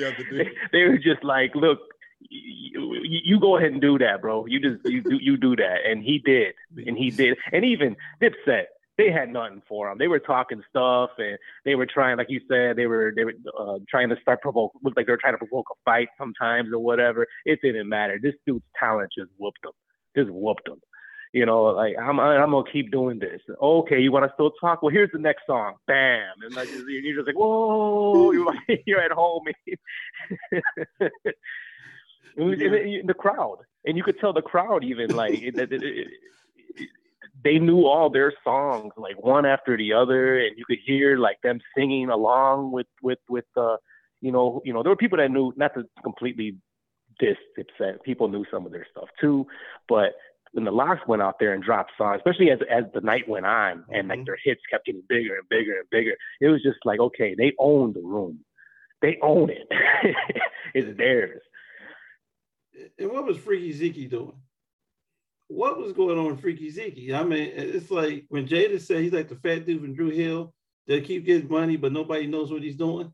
[0.08, 1.80] other they, they were just like, look,
[2.20, 4.46] you, you go ahead and do that, bro.
[4.46, 7.96] You just you do you do that, and he did, and he did, and even
[8.22, 8.66] Dipset,
[8.98, 9.98] they had nothing for him.
[9.98, 13.34] They were talking stuff, and they were trying, like you said, they were they were
[13.58, 14.74] uh, trying to start provoke.
[14.84, 17.28] Looked like they were trying to provoke a fight sometimes or whatever.
[17.46, 18.20] It didn't matter.
[18.22, 19.72] This dude's talent just whooped him,
[20.16, 20.82] just whooped him.
[21.34, 23.42] You know, like I'm I'm gonna keep doing this.
[23.62, 24.82] Okay, you want to still talk?
[24.82, 25.76] Well, here's the next song.
[25.86, 28.32] Bam, and like you're just like, whoa,
[28.86, 29.44] you're at home.
[32.36, 35.34] It was in the, in the crowd, and you could tell the crowd even like
[35.42, 36.08] it, it, it,
[37.44, 41.38] they knew all their songs like one after the other, and you could hear like
[41.42, 43.78] them singing along with with with uh,
[44.22, 46.58] you know you know there were people that knew not to completely
[47.20, 48.04] diss Dipset.
[48.04, 49.46] People knew some of their stuff too,
[49.88, 50.16] but
[50.54, 53.46] when the LOX went out there and dropped songs, especially as as the night went
[53.46, 54.26] on and like Mhm.
[54.26, 57.54] their hits kept getting bigger and bigger and bigger, it was just like okay, they
[57.60, 58.44] own the room,
[59.02, 59.68] they own it,
[60.74, 61.42] it's theirs.
[63.00, 64.40] And what was Freaky Zeke doing?
[65.50, 67.14] What was going on with Freaky Zeke?
[67.14, 70.54] I mean, it's like when Jada said he's like the fat dude from Drew Hill
[70.88, 73.14] that keep getting money, but nobody knows what he's doing.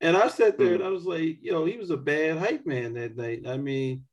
[0.00, 2.94] And I sat there and I was like, yo, he was a bad hype man
[2.94, 3.42] that night.
[3.48, 4.04] I mean,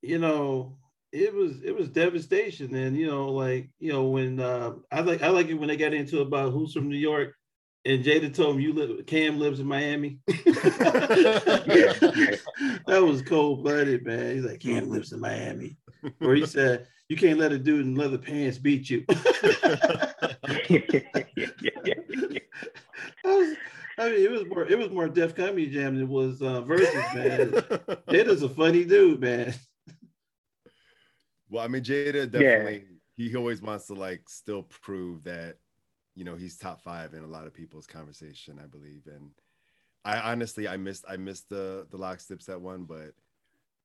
[0.00, 0.78] you know,
[1.12, 2.74] it was it was devastation.
[2.74, 5.76] And you know, like, you know, when uh I like I like it when they
[5.76, 7.34] got into about who's from New York
[7.84, 10.18] and Jada told him you live Cam lives in Miami.
[10.26, 10.42] that
[12.86, 14.34] was cold blooded, man.
[14.36, 15.76] He's like, Cam lives in Miami.
[16.20, 19.04] Or he said, You can't let a dude in leather pants beat you.
[23.24, 23.56] I, was-
[23.98, 26.62] I mean, it was more it was more Def Comedy Jam than it was uh,
[26.62, 27.50] versus, man.
[28.08, 29.54] Jada's a funny dude, man.
[31.50, 32.84] Well, I mean, Jada definitely.
[33.16, 35.56] He always wants to like still prove that,
[36.14, 38.60] you know, he's top five in a lot of people's conversation.
[38.62, 39.30] I believe, and
[40.04, 43.14] I honestly, I missed, I missed the the lock steps that one, but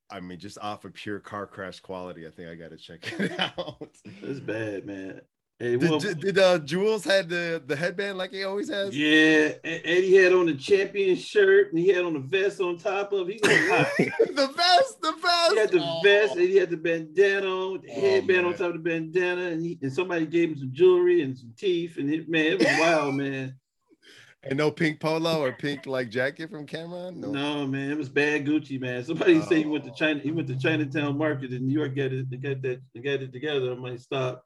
[0.10, 3.00] I mean, just off of pure car crash quality, I think I got to check
[3.20, 3.90] it out.
[4.22, 5.22] It's bad, man.
[5.60, 8.96] Hey, Did, well, did, uh, Juelz had the the headband like he always has?
[8.96, 13.12] yeah, he had on the champion shirt and he had on the vest on top
[13.12, 13.28] of.
[13.28, 15.52] He the best, the best.
[15.54, 16.02] He had the Oh.
[16.04, 19.46] vest and he had the bandana on, the Oh, headband on top of the bandana,
[19.46, 22.60] and he and somebody gave him some jewelry and some teeth, and it man, it
[22.60, 23.56] was wild, man.
[24.44, 27.16] and no pink polo or pink like jacket from Cam'ron.
[27.16, 29.04] No, man, it was bad Gucci, man.
[29.04, 29.96] Somebody say he went to Oh.
[29.96, 33.34] China, he went to Chinatown Market in New York, got it, got that, got it
[33.34, 33.72] together.
[33.72, 34.44] I might stop.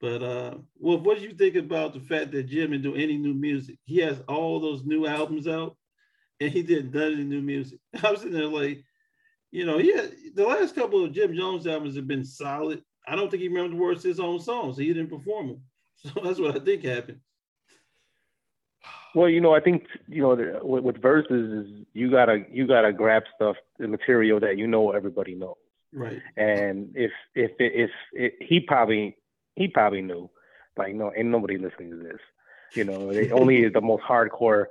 [0.00, 3.16] But uh, well, what do you think about the fact that Jim didn't do any
[3.16, 3.78] new music?
[3.84, 5.76] He has all those new albums out,
[6.40, 7.80] and he didn't done any new music.
[8.02, 8.84] I was sitting there like,
[9.50, 12.82] you know, he had, the last couple of Jim Jones albums have been solid.
[13.08, 15.48] I don't think he remembered the words to his own songs, so he didn't perform
[15.48, 15.60] them.
[16.00, 17.18] So that's what I think happened.
[19.16, 22.68] Well, you know, I think you know the- with, with verses is you gotta you
[22.68, 25.56] gotta grab stuff, the material that you know everybody knows.
[25.92, 26.22] Right.
[26.36, 29.16] And if if if, if he probably
[29.58, 30.30] he probably knew,
[30.76, 32.20] like no, ain't nobody listening to this.
[32.74, 34.66] You know, they, only the most hardcore,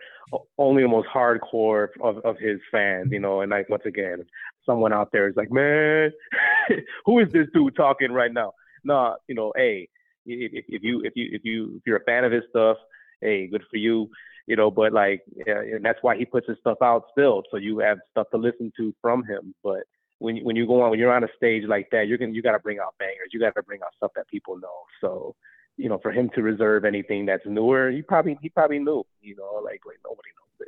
[0.57, 3.11] only the most hardcore of, of his fans.
[3.11, 4.25] You know, and like once again,
[4.65, 6.11] someone out there is like, man,
[7.05, 8.53] who is this dude talking right now?
[8.83, 9.89] No, you know, hey,
[10.25, 12.77] if, if you if you if you if you're a fan of his stuff,
[13.21, 14.09] hey, good for you.
[14.45, 17.57] You know, but like, yeah, and that's why he puts his stuff out still, so
[17.57, 19.53] you have stuff to listen to from him.
[19.61, 19.83] But
[20.19, 22.41] when when you go on when you're on a stage like that, you're gonna you
[22.41, 23.29] got to bring out bangers.
[23.31, 24.85] You got to bring out stuff that people know.
[25.01, 25.35] So,
[25.77, 29.05] you know, for him to reserve anything that's newer, he probably he probably knew.
[29.21, 30.67] You know, like like nobody knows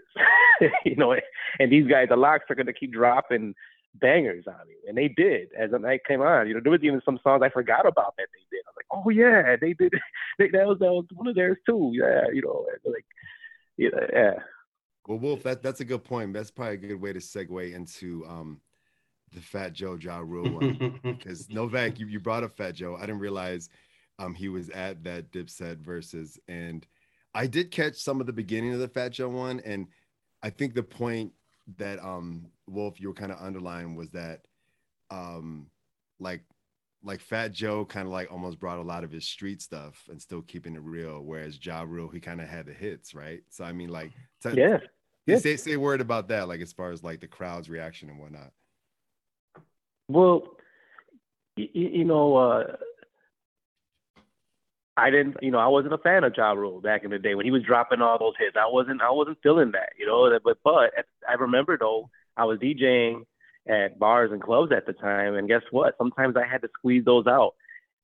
[0.61, 0.71] this.
[0.85, 1.15] you know,
[1.59, 3.55] and these guys, the LOX are gonna keep dropping
[3.95, 6.47] bangers on me, and they did as the night came on.
[6.47, 8.63] You know, there was even some songs I forgot about that they did.
[8.67, 9.93] I was like, oh yeah, they did.
[10.37, 11.91] They, that was that was one of theirs too.
[11.93, 13.05] Yeah, you know, like
[13.75, 14.33] yeah, yeah.
[15.05, 16.33] Well, Wolf, that that's a good point.
[16.33, 18.61] That's probably a good way to segue into um
[19.31, 22.95] the Fat Joe Ja Rule one because Novak, you, you brought up Fat Joe.
[22.95, 23.69] I didn't realize
[24.17, 26.85] um he was at that Dipset versus, and
[27.33, 29.87] I did catch some of the beginning of the Fat Joe one, and
[30.41, 31.33] I think the point
[31.77, 34.41] that um Wolf you were kind of underlying was that
[35.11, 35.67] um
[36.19, 36.43] like
[37.03, 40.21] like Fat Joe kind of like almost brought a lot of his street stuff and
[40.21, 43.41] still keeping it real, whereas Ja Rule he kind of had the hits, right?
[43.49, 44.11] So I mean, like,
[44.43, 44.79] t- yeah,
[45.25, 45.37] yeah.
[45.37, 48.19] Say say a word about that, like as far as like the crowd's reaction and
[48.19, 48.51] whatnot.
[50.09, 50.43] Well,
[51.55, 52.75] you, you know, uh,
[54.97, 57.35] I didn't, you know, I wasn't a fan of Ja Rule back in the day
[57.35, 58.57] when he was dropping all those hits.
[58.59, 60.37] I wasn't, I wasn't feeling that, you know.
[60.43, 60.91] But but
[61.27, 63.25] I remember though, I was DJing
[63.67, 65.95] at bars and clubs at the time, and guess what?
[65.97, 67.53] Sometimes I had to squeeze those out.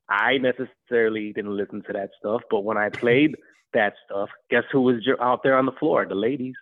[0.07, 3.35] I necessarily didn't listen to that stuff, but when I played
[3.73, 6.05] that stuff, guess who was out there on the floor?
[6.05, 6.55] The ladies.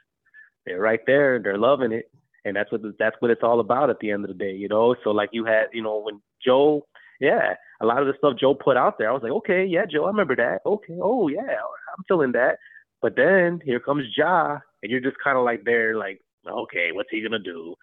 [0.65, 1.39] They're right there.
[1.39, 2.09] They're loving it
[2.45, 4.67] and that's what that's what it's all about at the end of the day, you
[4.67, 4.95] know.
[5.03, 6.85] So like you had, you know, when Joe,
[7.19, 9.85] yeah, a lot of the stuff Joe put out there, I was like, okay, yeah,
[9.85, 10.59] Joe, I remember that.
[10.65, 12.57] Okay, oh yeah, I'm feeling that.
[13.01, 17.09] But then here comes Ja, and you're just kind of like there, like, okay, what's
[17.11, 17.75] he gonna do?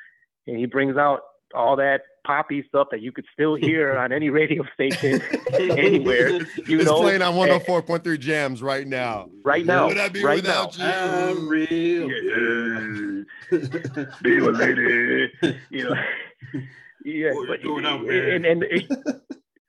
[0.46, 1.20] And he brings out
[1.54, 5.20] all that poppy stuff that you could still hear on any radio station
[5.52, 6.30] anywhere.
[6.66, 9.30] You it's know, playing on 104.3 jams right now.
[9.44, 9.88] Right now.
[9.88, 11.28] Would I be right without now.
[11.28, 11.38] you?
[11.38, 12.10] I'm real.
[12.10, 13.58] Yeah.
[14.22, 15.32] be a lady.
[15.70, 15.94] You know.
[17.04, 19.22] Yeah, What but you doing out and, and, and it,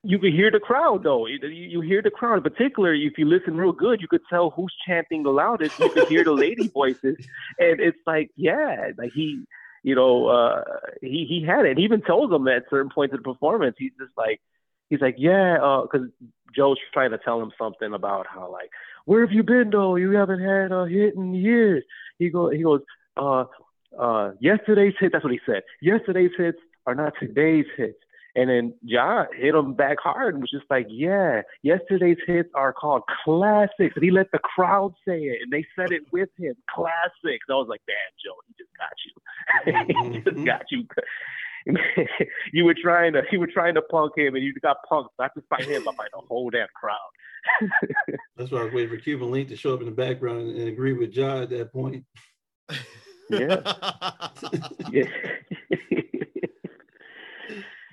[0.04, 1.28] you can hear the crowd though.
[1.28, 4.74] You, you hear the crowd, particularly if you listen real good, you could tell who's
[4.88, 5.80] chanting the loudest.
[5.80, 7.18] You could hear the lady voices,
[7.60, 9.44] and it's like, yeah, like he,
[9.84, 10.64] you know, uh,
[11.02, 11.78] he he had it.
[11.78, 14.42] He even told them at certain points of the performance, he's just like,
[14.90, 16.08] he's like, yeah, because
[16.56, 18.70] Joe's trying to tell him something about how like,
[19.06, 19.96] where have you been though?
[19.96, 21.84] You haven't had a hit in years.
[22.20, 22.82] He go, he goes,
[23.18, 23.46] uh,
[23.98, 25.12] uh, yesterday's hit.
[25.12, 25.64] That's what he said.
[25.82, 27.98] Yesterday's hits are not today's hits.
[28.36, 32.72] And then John hit him back hard and was just like, yeah, yesterday's hits are
[32.74, 33.94] called classics.
[33.96, 37.46] And he let the crowd say it and they said it with him, classics.
[37.50, 40.14] I was like, damn, Joe, he just got you.
[40.14, 40.46] he just Mhm.
[40.46, 40.88] got you.
[42.54, 45.32] you were trying to, you were trying to punk him and you got punked, not
[45.36, 46.98] just by him, but by the whole damn crowd.
[48.38, 50.58] That's why I was waiting for Cuban Link to show up in the background and,
[50.58, 52.04] and agree with John at that point.
[53.30, 53.62] Yeah.
[54.92, 55.04] yeah.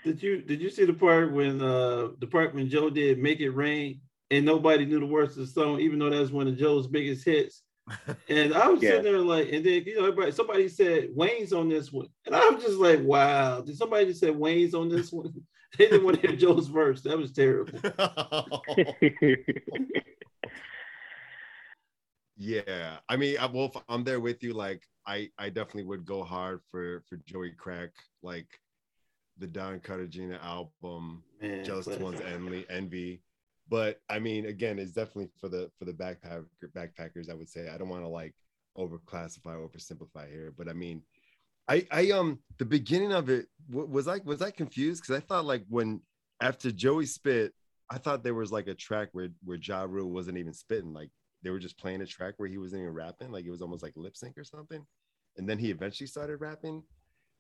[0.08, 3.40] Did you did you see the part when uh the part when Joe did Make
[3.40, 6.48] It Rain and nobody knew the words of the song, even though that was one
[6.48, 7.62] of Joe's biggest hits?
[8.30, 8.90] And I was Yeah.
[8.90, 12.08] sitting there like, and then you know, everybody somebody said Wayne's on this one.
[12.24, 15.30] And I'm just like, wow, did somebody just say Wayne's on this one?
[15.78, 17.02] they didn't want to hear Joe's verse.
[17.02, 17.78] That was terrible.
[22.38, 24.54] yeah, I mean, I, Wolf, I'm there with you.
[24.54, 27.90] Like, I I definitely would go hard for for Joey Crack,
[28.22, 28.48] like
[29.38, 31.86] the Don Cartagena album, Man, Jealous.
[31.86, 33.22] Ones, Envy, Envy.
[33.68, 37.30] But I mean, again, it's definitely for the for the backpack backpackers.
[37.30, 38.34] I would say I don't want to like
[38.76, 41.02] overclassify, oversimplify here, but I mean,
[41.68, 45.26] I I um the beginning of it wa- was like was I confused because I
[45.26, 46.00] thought like when
[46.40, 47.52] after Joey spit,
[47.90, 51.10] I thought there was like a track where where Ja Rule wasn't even spitting, like
[51.42, 53.82] they were just playing a track where he wasn't even rapping, like it was almost
[53.82, 54.84] like lip sync or something,
[55.36, 56.82] and then he eventually started rapping.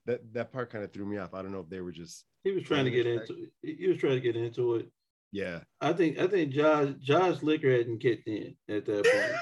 [0.08, 1.34] That that part kind of threw me off.
[1.34, 3.88] I don't know if they were just He was trying to get into he he
[3.88, 4.88] was trying to get into it.
[5.32, 5.60] yeah.
[5.82, 9.38] I think I think Josh Josh liquor hadn't kicked in at that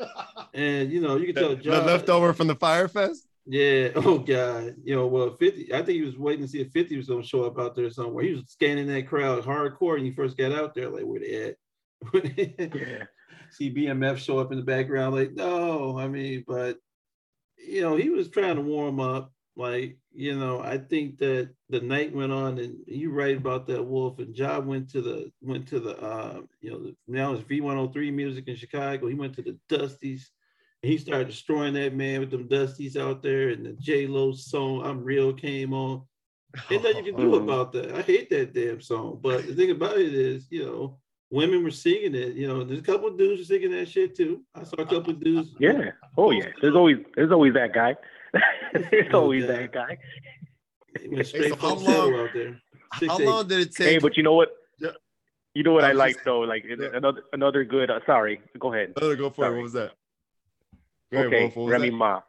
[0.54, 3.28] and you know, you can tell the Josh leftover from the Fyre Fest.
[3.46, 3.90] Yeah.
[3.96, 4.74] Oh God.
[4.82, 5.72] You know, well, 50.
[5.72, 7.90] I think he was waiting to see if 50 was gonna show up out there
[7.90, 8.24] somewhere.
[8.24, 11.54] He was scanning that crowd hardcore and he first got out there, like where they
[12.12, 12.74] at.
[12.74, 13.04] yeah.
[13.50, 16.78] see BMF show up in the background, like, no, I mean, but
[17.56, 21.80] you know, he was trying to warm up, like you know, I think that the
[21.80, 24.18] night went on, and you right about that Wolf.
[24.20, 28.48] And Job went to the went to the uh, you know now it's V103 music
[28.48, 29.08] in Chicago.
[29.08, 30.28] He went to the Dusties,
[30.82, 33.48] and he started destroying that man with them Dusties out there.
[33.50, 36.02] And the J Lo song "I'm Real" came on.
[36.70, 37.42] Ain't nothing you can do Mhm.
[37.42, 37.92] about that.
[37.92, 39.18] I hate that damn song.
[39.20, 40.98] But the thing about it is, you know,
[41.30, 42.34] women were singing it.
[42.36, 44.42] You know, there's a couple of dudes singing that shit too.
[44.54, 45.50] I saw a couple of dudes.
[45.58, 45.90] Yeah.
[46.16, 46.46] Oh yeah.
[46.62, 47.96] There's always there's always that guy.
[48.90, 49.52] there's always Okay.
[49.62, 49.98] that guy.
[51.00, 52.60] It went straight so how long- out there.
[52.98, 53.26] Six, How eight.
[53.26, 53.86] long did it take?
[53.88, 54.48] Hey, but you know what?
[54.78, 54.90] Yeah.
[55.54, 56.40] You know what I I, like just- though?
[56.40, 56.88] Like Yeah.
[56.94, 57.90] another another good.
[57.90, 58.94] Uh, sorry, go ahead.
[59.00, 59.52] No, no, go for it.
[59.54, 59.92] What was that?
[61.12, 61.96] Go ahead, okay, Wolf, Remy that?
[61.96, 62.20] Ma.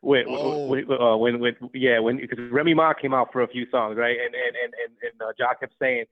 [0.00, 0.66] When, Oh.
[0.66, 3.96] when, uh, when, when, yeah, when because Remy Ma came out for a few songs,
[3.96, 4.16] right?
[4.18, 6.04] And and and and, and uh, Jock kept saying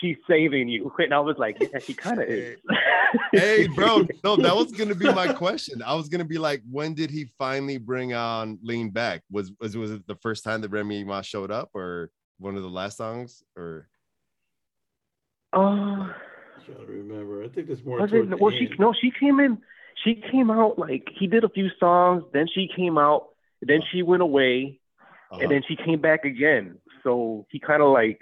[0.00, 2.58] she's saving you, and I was like, yeah, she kind of is.
[3.32, 5.82] hey, bro, no, that was gonna be my question.
[5.82, 9.22] I was gonna be like, when did he finally bring on Lean Back?
[9.30, 12.62] Was was was it the first time that Remy Ma showed up, or one of
[12.62, 13.88] the last songs, or
[15.52, 16.14] Uh, I'm
[16.64, 17.42] trying to remember.
[17.42, 17.98] I think it's more.
[18.00, 18.30] was toward it?
[18.30, 18.76] the Well, she end.
[18.78, 19.58] no, she came in.
[20.04, 23.26] She came out like he did a few songs, then she came out,
[23.60, 24.80] then she went away,
[25.30, 25.40] Uh-huh.
[25.42, 26.78] and then she came back again.
[27.02, 28.20] So he kind of like,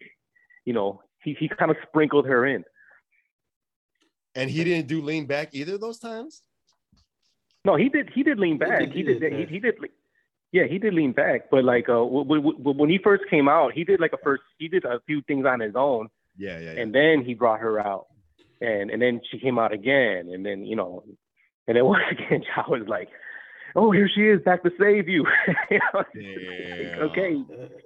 [0.64, 1.03] you know,
[1.35, 2.64] he he kind of sprinkled her in.
[4.35, 6.43] and he didn't do Lean Back either of those times?
[7.64, 8.11] No, he did.
[8.14, 8.79] He did lean back.
[8.81, 9.20] did- He he did.
[9.20, 9.74] did He, he did.
[10.53, 11.51] Yeah, he did lean back.
[11.51, 14.18] But like, uh, w- w- w- when he first came out, he did like a
[14.18, 14.43] first.
[14.59, 16.09] He did a few things on his own,
[16.39, 16.81] Yeah, yeah, yeah.
[16.81, 18.07] and then he brought her out,
[18.61, 21.03] and and then she came out again, and then you know,
[21.66, 23.09] and then once again, I was like,
[23.76, 25.26] oh, here she is back to save you.
[25.70, 27.01] You know, Damn.
[27.11, 27.33] okay,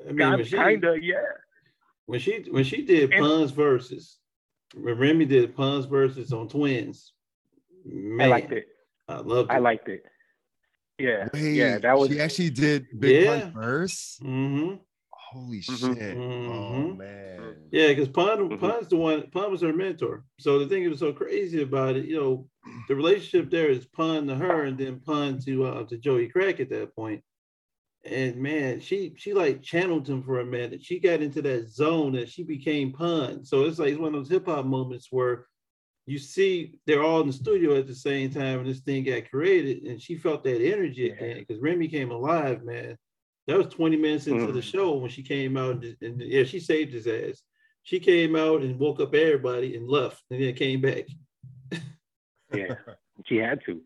[0.09, 1.16] I mean, when she, kinda, yeah.
[2.07, 4.18] When she when she did And- Pun's verses,
[4.74, 7.12] when Remy did Pun's verses on Twins.
[7.84, 8.66] Man, I liked it.
[9.09, 9.55] I loved it.
[9.55, 10.05] I liked it.
[10.98, 12.11] Yeah, Wait, yeah, that was.
[12.11, 13.40] she actually did Big Yeah.
[13.40, 14.18] Pun verse.
[14.22, 14.76] Mm-hmm.
[15.11, 15.96] Holy Mhm.
[15.96, 16.16] shit!
[16.16, 16.96] Oh Mhm.
[16.98, 17.57] man.
[17.72, 18.61] Yeah, because Pun Mhm.
[18.61, 19.30] Pun's the one.
[19.30, 20.24] Pun was her mentor.
[20.38, 22.48] So the thing that was so crazy about it, you know,
[22.86, 26.61] the relationship there is Pun to her, and then Pun to uh, to Joey Crack
[26.61, 27.24] at that point.
[28.05, 30.84] And man, she she like channeled him for a minute.
[30.84, 33.44] She got into that zone and she became Pun.
[33.44, 35.46] So it's like it's one of those hip hop moments where
[36.07, 39.30] you see they're all in the studio at the same time, and this thing got
[39.30, 42.96] created, and she felt that energy again because Remy came alive, man.
[43.46, 44.72] That was 20 minutes into the Mhm.
[44.72, 47.42] show when she came out, and, and yeah, she saved his ass.
[47.84, 51.07] She came out and woke up everybody and left, and then came back.
[52.55, 52.74] Yeah,
[53.24, 53.80] she had to.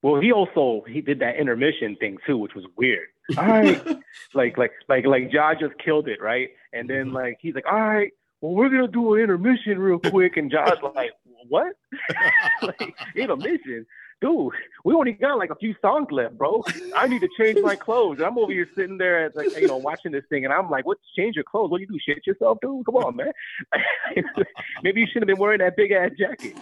[0.00, 3.08] Well, he also he did that intermission thing too, which was weird.
[3.36, 3.84] All right,
[4.34, 6.50] like like like like Ja just killed it, right?
[6.72, 7.16] And then mm-hmm.
[7.16, 10.78] like he's like, all right, well we're gonna do an intermission real quick, and Ja's
[10.94, 11.12] like,
[11.48, 11.74] what?
[12.62, 13.86] like intermission,
[14.20, 14.52] dude?
[14.84, 16.62] We only got like a few songs left, bro.
[16.96, 18.20] I need to change my clothes.
[18.20, 20.86] I'm over here sitting there, at, like you know, watching this thing, and I'm like,
[20.86, 20.98] what?
[21.16, 21.70] Change your clothes?
[21.70, 21.98] What do you do?
[21.98, 22.84] Shit yourself, dude?
[22.86, 23.32] Come on, man.
[24.82, 26.56] Maybe you shouldn't have been wearing that big ass jacket.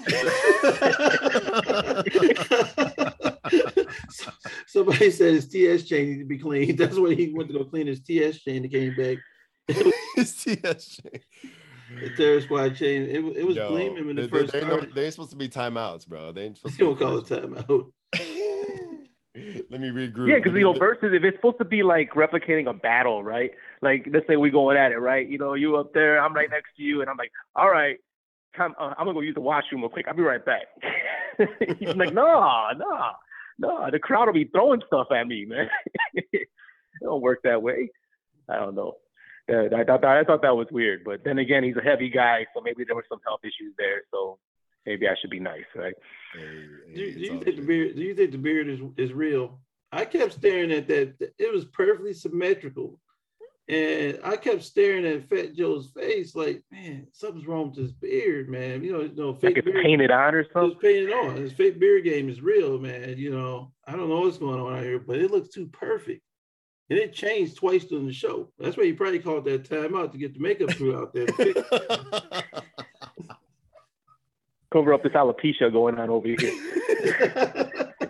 [4.67, 6.79] Somebody said his TS chain needed to be cleaned.
[6.79, 9.19] That's when he went to go clean his TS chain and came back.
[10.17, 11.21] his TS The
[12.17, 13.03] Terror Squad chain.
[13.03, 14.89] It, it was Yo, gleaming when they, it they, first they, ain't started.
[14.89, 16.33] no- they ain't supposed to be timeouts, bro.
[16.33, 17.91] They ain't supposed You to don't call it timeout.
[19.71, 20.29] Let me regroup.
[20.29, 23.51] Yeah, because you know, versus if it's supposed to be like replicating a battle, right?
[23.83, 25.29] Like let's say we going at it, right?
[25.29, 27.97] You know, you up there, I'm right next to you, and I'm like, all right,
[28.57, 30.07] come, uh, I'm gonna go use the washroom real quick.
[30.07, 30.63] I'll be right back.
[31.79, 33.11] He's like, no, no,
[33.59, 35.69] no, the crowd will be throwing stuff at me, man.
[36.15, 36.49] it
[37.03, 37.91] don't work that way.
[38.49, 38.95] I don't know.
[39.53, 42.47] Uh, I thought I thought that was weird, but then again, he's a heavy guy,
[42.55, 44.03] so maybe there were some health issues there.
[44.11, 44.39] So
[44.87, 45.95] maybe I should be nice, right?
[46.35, 46.41] Hey,
[46.89, 47.97] hey, Do, do you all think the beard?
[47.97, 49.61] Do you think the beard is is real?
[49.93, 51.15] I kept staring at that.
[51.39, 52.99] It was perfectly symmetrical,
[53.69, 56.35] and I kept staring at Fat Joe's face.
[56.35, 58.83] Like, man, something's wrong with this beard, man.
[58.83, 59.85] You know, you know, Like fake it's beard.
[59.85, 60.73] painted on or something.
[60.73, 61.37] It's painted on.
[61.37, 63.19] His fake beard game is real, man.
[63.19, 66.23] You know, I don't know what's going on out here, but it looks too perfect.
[66.91, 68.51] And it changed twice during the show.
[68.59, 71.27] That's why he probably called that time out to get the makeup crew out there.
[71.27, 72.45] to fix it.
[74.71, 77.85] Cover up this alopecia going on over here.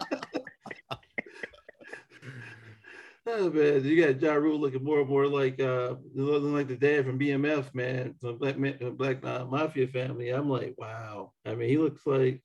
[3.27, 6.77] Oh man, you got Ja Rule looking more and more like uh looking like the
[6.77, 10.29] dad from BMF, man, the Black uh, Black uh, Mafia family.
[10.29, 11.33] I'm like, wow.
[11.47, 12.43] I mean, he looks like,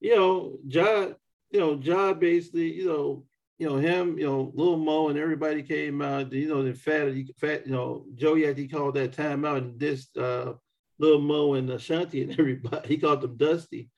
[0.00, 1.10] you know, Ja,
[1.50, 3.24] you know, Ja basically, you know,
[3.60, 6.32] you know him, you know, Lil Mo and everybody came out.
[6.32, 10.08] You know, the fat, fat, you know, Joey he called that time out and this
[10.16, 10.54] uh
[10.98, 12.88] Lil Mo and Ashanti and everybody.
[12.88, 13.90] He called them Dusty,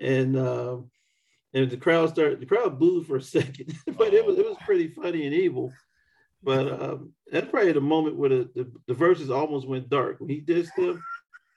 [0.00, 0.38] and.
[0.38, 0.90] um
[1.54, 4.58] and the crowd started the crowd booed for a second but it was it was
[4.66, 5.72] pretty funny and evil
[6.42, 10.30] But um, that's probably the moment where the, the, the verses almost went dark when
[10.30, 11.02] he dissed them.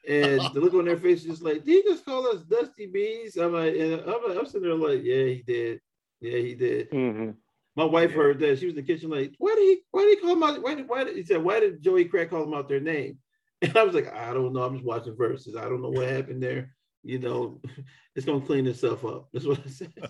[0.07, 3.37] And the look on their face is like, did he just call us Dusty Bees?
[3.37, 5.81] I'm like, and I'm, I'm sitting there like, yeah, he did.
[6.19, 6.89] Yeah, he did.
[6.89, 7.31] Mm-hmm.
[7.75, 8.17] My wife Yeah.
[8.17, 8.59] heard that.
[8.59, 10.57] She was in the kitchen like, why did he why did he call my?
[10.59, 13.19] Why did why did he said, why did Joey Crack call them out their name?
[13.61, 14.63] And I was like, I don't know.
[14.63, 15.55] I'm just watching verses.
[15.55, 16.73] I don't know what happened there.
[17.03, 17.61] You know,
[18.15, 19.29] it's gonna clean itself up.
[19.31, 19.93] That's what I said.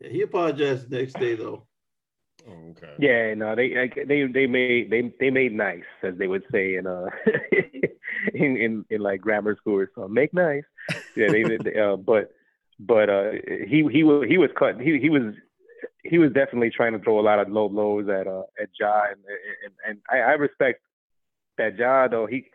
[0.00, 1.66] Yeah, he apologized the next day though.
[2.48, 2.94] Oh, okay.
[2.98, 6.76] Yeah, no, they like, they they made they they made nice, as they would say
[6.76, 7.06] in uh
[8.34, 10.14] in in, in like grammar school or something.
[10.14, 10.62] Make nice.
[11.16, 12.30] Yeah, they, they uh, but
[12.78, 13.30] but uh
[13.66, 14.80] he he was he was cut.
[14.80, 15.34] He he was
[16.04, 19.04] he was definitely trying to throw a lot of low blows at uh at Ja
[19.10, 19.20] and
[19.64, 20.80] and, and I, I respect
[21.56, 22.46] that Ja though he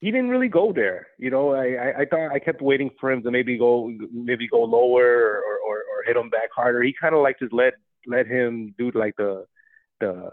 [0.00, 1.08] he didn't really go there.
[1.18, 4.62] You know, I, I, thought I kept waiting for him to maybe go maybe go
[4.62, 6.82] lower or or, or hit him back harder.
[6.82, 7.74] He kind of like just let
[8.06, 9.44] let him do like the
[10.00, 10.30] the,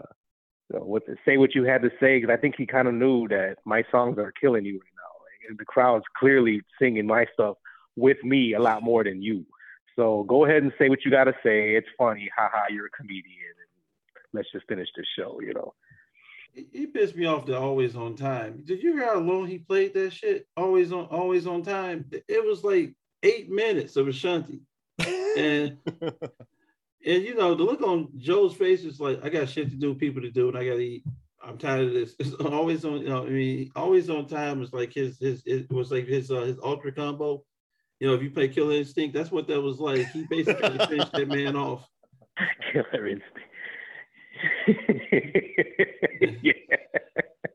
[0.70, 3.28] the what say what you had to say because I think he kind of knew
[3.28, 5.12] that my songs are killing you right now.
[5.20, 7.56] Like, and the crowd's clearly singing my stuff
[7.98, 9.44] with me a lot more than you.
[9.96, 11.74] So go ahead and say what you got to say.
[11.74, 12.66] It's funny, haha.
[12.70, 13.54] You're a comedian,
[14.32, 15.40] let's just finish the show.
[15.40, 15.74] You know.
[16.52, 18.62] He, he pissed me off the always on time.
[18.64, 20.46] Did you hear how long he played that shit?
[20.56, 22.06] Always on always on time.
[22.28, 24.60] It was like eight minutes of Ashanti.
[25.36, 25.78] And
[27.06, 29.94] and you know, the look on Joe's face is like, I got shit to do,
[29.94, 31.04] people to do, and I gotta eat.
[31.42, 32.14] I'm tired of this.
[32.20, 35.70] It's always on, you know, I mean, always on time is like his his it
[35.70, 37.44] was like his uh, his ultra combo.
[38.00, 40.06] You know, if you play Killer Instinct, that's what that was like.
[40.08, 41.88] He basically finished that man off.
[42.72, 43.48] Killer instinct.
[46.42, 46.52] yeah.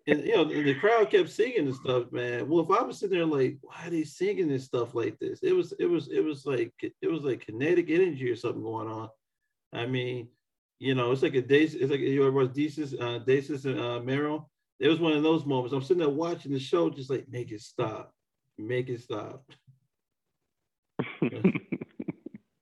[0.06, 2.50] And you know, the crowd kept singing and stuff, man.
[2.50, 5.40] Well, if I was sitting there like, why are they singing this stuff like this?
[5.44, 8.90] It was, it was, it was like, it was like kinetic energy or something going
[8.90, 9.10] on.
[9.72, 10.28] I mean,
[10.80, 13.80] you know, it's like a days, it's like you ever watch Desus, uh, Desus and
[13.80, 14.50] uh, Mero.
[14.80, 15.74] It was one of those moments.
[15.74, 18.14] I'm sitting there watching the show, just like, make it stop,
[18.58, 19.46] make it stop.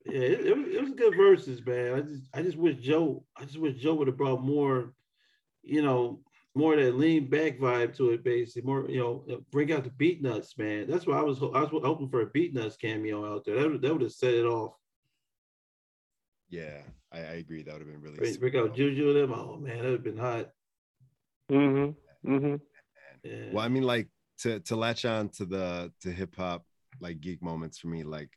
[0.04, 1.94] Yeah, it, it, was, it was good verses, man.
[1.94, 4.92] I just, I just wish Joe, I just wish Joe would have brought more,
[5.62, 6.20] you know,
[6.54, 8.62] more of that lean back vibe to it, basically.
[8.62, 10.86] More, you know, bring out the Beatnuts, man.
[10.86, 13.56] That's why I was, I was hoping for a Beatnuts cameo out there.
[13.58, 14.74] That would, that would have set it off.
[16.50, 17.62] yeah, I, I agree.
[17.62, 18.18] That would have been really.
[18.18, 18.76] Bring, bring out.
[18.76, 19.32] Juju and them.
[19.32, 20.50] Oh man, that would have been hot.
[21.50, 22.30] mm-hmm.
[22.30, 22.56] Mm-hmm.
[23.24, 23.52] Yeah.
[23.52, 24.08] Well, I mean, like
[24.40, 26.66] to to latch on to the to hip hop
[27.00, 28.30] like geek moments for me, like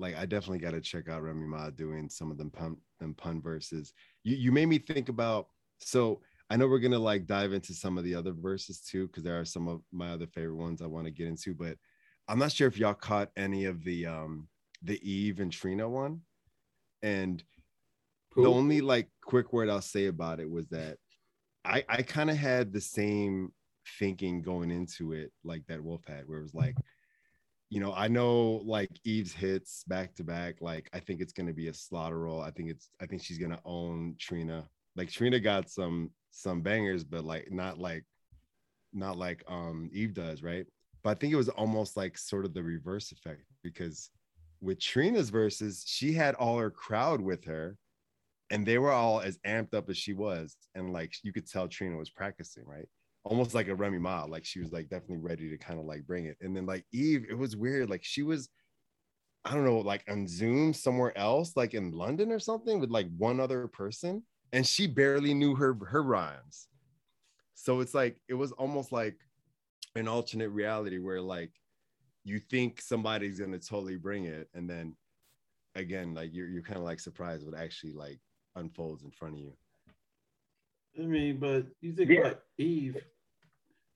[0.00, 3.14] like I definitely got to check out Remy Ma doing some of them pun them
[3.14, 3.92] pun verses.
[4.24, 5.48] You you made me think about
[5.78, 9.22] so I know we're gonna like dive into some of the other verses too because
[9.22, 11.76] there are some of my other favorite ones I want to get into, but
[12.26, 14.48] I'm not sure if y'all caught any of the um
[14.82, 16.22] the Eve and Trina one,
[17.02, 17.42] and
[18.32, 18.44] Cool.
[18.44, 20.98] the only like quick word I'll say about it was that
[21.64, 23.52] I I kind of had the same
[23.98, 26.76] thinking going into it like that Wolf had, where it was like,
[27.70, 30.56] you know, I know like Eve's hits back to back.
[30.60, 32.40] Like I think it's gonna be a slaughter roll.
[32.40, 34.68] I think it's I think she's gonna own Trina.
[34.96, 38.04] Like Trina got some some bangers, but like not like
[38.92, 40.66] not like um Eve does, right?
[41.02, 44.10] But I think it was almost like sort of the reverse effect because
[44.60, 47.78] with Trina's verses, she had all her crowd with her
[48.50, 51.68] and they were all as amped up as she was and like you could tell
[51.68, 52.88] trina was practicing right
[53.24, 56.06] almost like a remy ma like she was like definitely ready to kind of like
[56.06, 56.36] bring it.
[56.40, 58.48] And then like eve it was weird like she was
[59.44, 63.08] i don't know like on zoom somewhere else like in london or something with like
[63.16, 66.68] one other person and she barely knew her her rhymes.
[67.54, 69.16] So it's like it was almost like
[69.96, 71.52] an alternate reality where like
[72.24, 74.94] you think somebody's gonna totally bring it and then
[75.74, 78.20] again like you're, you're kind of like surprised what actually like
[78.56, 79.52] unfolds in front of you
[80.98, 82.20] I mean, but you think Yeah.
[82.20, 82.96] about Eve,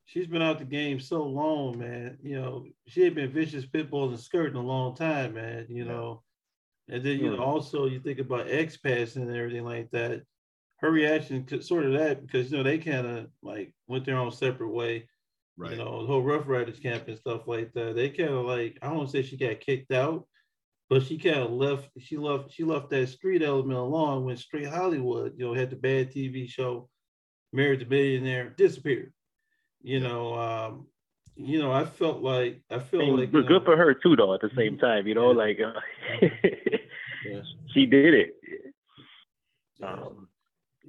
[0.05, 2.19] she's been out the game so long, man.
[2.23, 5.67] You know, she had been vicious pitbull and skirting a long time, man.
[5.69, 6.23] You know,
[6.89, 10.23] and then you know also you think about X passing and everything like that.
[10.79, 14.19] Her reaction to sort of that because you know they kind of like went their
[14.19, 15.09] own separate way.
[15.57, 17.95] right You know, the whole Ruff Ryders camp and stuff like that.
[17.97, 20.27] They kind of like I don't want to say she got kicked out,
[20.91, 21.89] but she kind of left.
[21.99, 22.53] She left.
[22.53, 24.25] She left that street element alone.
[24.25, 25.35] Went straight Hollywood.
[25.37, 26.89] You know, had the bad TV show,
[27.53, 29.13] Married to Billionaire, disappeared.
[29.83, 30.87] You know, um,
[31.37, 34.35] you know, I felt like I feel like good know, for her too, though.
[34.35, 35.37] At the same time, you know, Yeah.
[35.37, 35.81] like uh,
[37.25, 37.41] Yeah.
[37.73, 38.35] she did it.
[39.83, 40.29] Um,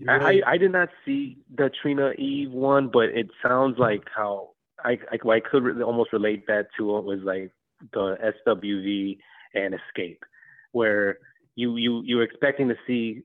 [0.07, 0.43] I, right.
[0.45, 4.49] I I did not see the Trina Eve one, but it sounds like how
[4.83, 7.51] I I, I could almost relate that to what was like
[7.93, 8.17] the
[8.47, 9.17] SWV
[9.55, 10.19] and Xscape,
[10.71, 11.19] where
[11.55, 13.23] you you you were expecting to see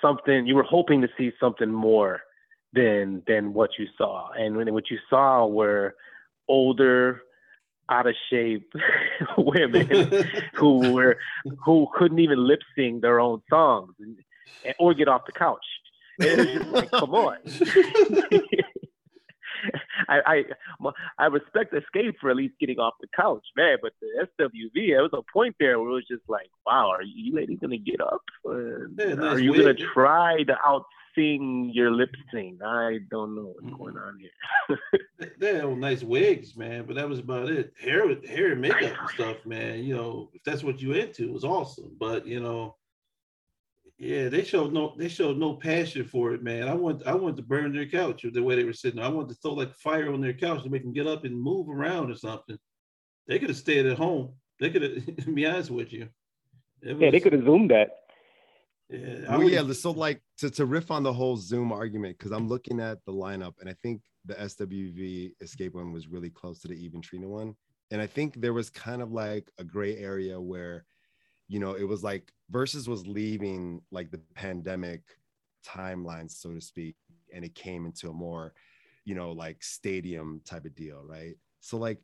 [0.00, 0.46] something.
[0.46, 2.20] You were hoping to see something more
[2.72, 5.94] than than what you saw, and when what you saw were
[6.48, 7.22] older,
[7.90, 8.72] out of shape
[9.38, 10.24] women
[10.54, 11.18] who were
[11.64, 14.16] who couldn't even lip sync their own songs and,
[14.78, 15.64] or get off the couch.
[16.20, 17.36] And it was just like, come on.
[20.10, 20.44] I, I
[21.18, 23.78] I respect Xscape for at least getting off the couch, man.
[23.80, 27.02] But the SWV, there was a point there where it was just like, wow, are
[27.02, 28.22] you ladies gonna get up?
[28.44, 30.84] Yeah, are you gonna try to out
[31.14, 32.60] sing your lip sync?
[32.64, 34.78] I don't know what's going on here.
[35.38, 37.72] they had nice wigs, man, but that was about it.
[37.80, 39.84] Hair, hair and makeup and stuff, man.
[39.84, 41.96] You know, if that's what you into, it was awesome.
[41.98, 42.76] But you know,
[44.00, 46.68] yeah, they showed no they showed no passion for it, man.
[46.68, 48.98] I want I want to burn their couch the way they were sitting.
[48.98, 51.38] I want to throw like fire on their couch to make them get up and
[51.38, 52.56] move around or something.
[53.28, 54.32] They could have stayed at home.
[54.58, 56.08] They could have be honest with you.
[56.82, 57.90] Was, yeah, they could have zoomed that.
[58.88, 59.70] Yeah, well, yeah.
[59.72, 63.12] So like to, to riff on the whole Zoom argument, because I'm looking at the
[63.12, 67.28] lineup and I think the SWV Xscape one was really close to the Even Trina
[67.28, 67.54] one.
[67.90, 70.86] And I think there was kind of like a gray area where
[71.50, 75.02] you know, it was like Verzuz was leaving like the pandemic
[75.66, 76.94] timeline, so to speak,
[77.34, 78.54] and it came into a more,
[79.04, 81.34] you know, like stadium type of deal, right?
[81.58, 81.98] So like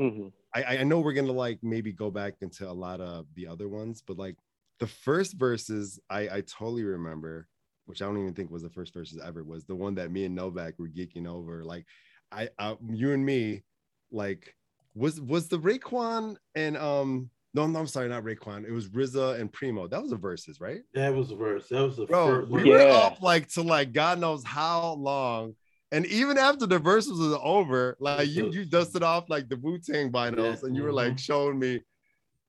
[0.00, 0.26] mm-hmm.
[0.52, 3.68] I, I know we're gonna like maybe go back into a lot of the other
[3.68, 4.34] ones, but like
[4.80, 7.46] the first verses I, I totally remember,
[7.86, 10.24] which I don't even think was the first verses ever, was the one that me
[10.24, 11.62] and Novak were geeking over.
[11.62, 11.86] Like
[12.32, 13.62] I, I you and me,
[14.10, 14.56] like
[14.96, 18.64] was was the Raekwon and um no, no, I'm sorry, not Raekwon.
[18.64, 19.88] It was RZA and Primo.
[19.88, 20.82] That was a Verzuz, right?
[20.94, 21.68] That was a verse.
[21.68, 22.50] That was the Bro, first.
[22.50, 22.84] We yeah.
[22.84, 25.56] were up like to like God knows how long.
[25.92, 29.78] And even after the verses was over, like you you dusted off like the Wu
[29.78, 30.68] Tang vinyls, yeah.
[30.68, 31.16] and you were like mm-hmm.
[31.16, 31.82] showing me.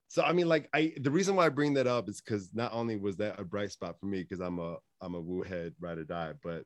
[0.07, 2.71] So I mean, like I the reason why I bring that up is because not
[2.71, 5.73] only was that a bright spot for me because I'm a I'm a Wu head
[5.79, 6.63] ride or die, but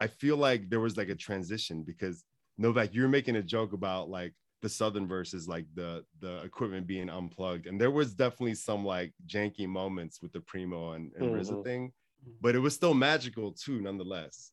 [0.00, 2.22] I feel like there was like a transition because
[2.58, 4.32] Novak, you were making a joke about like
[4.62, 7.66] the southern versus like the the equipment being unplugged.
[7.66, 11.40] And there was definitely some like janky moments with the primo and, and mm-hmm.
[11.40, 11.92] RZA thing
[12.40, 14.52] but it was still magical too nonetheless.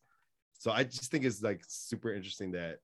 [0.58, 2.78] So i just think it's like super interesting that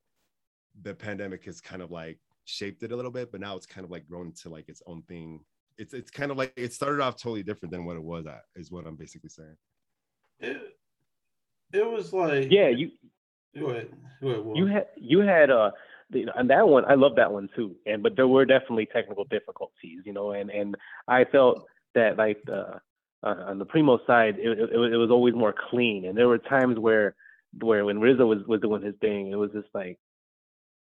[0.81, 3.85] the pandemic has kind of like shaped it a little bit but now it's kind
[3.85, 5.41] of like grown to like its own thing.
[5.77, 8.41] It's it's kind of like it started off totally different than what it was at
[8.55, 9.55] is what i'm basically saying.
[10.39, 10.75] It,
[11.73, 12.91] it was like yeah you
[13.57, 13.89] go ahead,
[14.21, 15.71] go ahead you had you had uh
[16.11, 17.75] you know, and that one I love that one too.
[17.85, 20.75] And but there were definitely technical difficulties, you know, and and
[21.07, 22.79] I felt that like the
[23.21, 26.37] uh, on the primo side, it, it, it was always more clean, and there were
[26.37, 27.15] times where
[27.59, 29.97] where when RZA was was doing his thing, it was just like,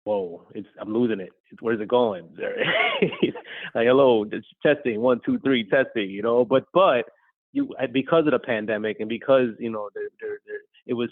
[0.04, 1.30] whoa, it's I'm losing it.
[1.60, 2.28] Where's it going?
[3.74, 4.24] like hello,
[4.62, 6.44] testing one two three testing, you know.
[6.44, 7.06] But but
[7.52, 11.10] you because of the pandemic and because you know there, there, there it was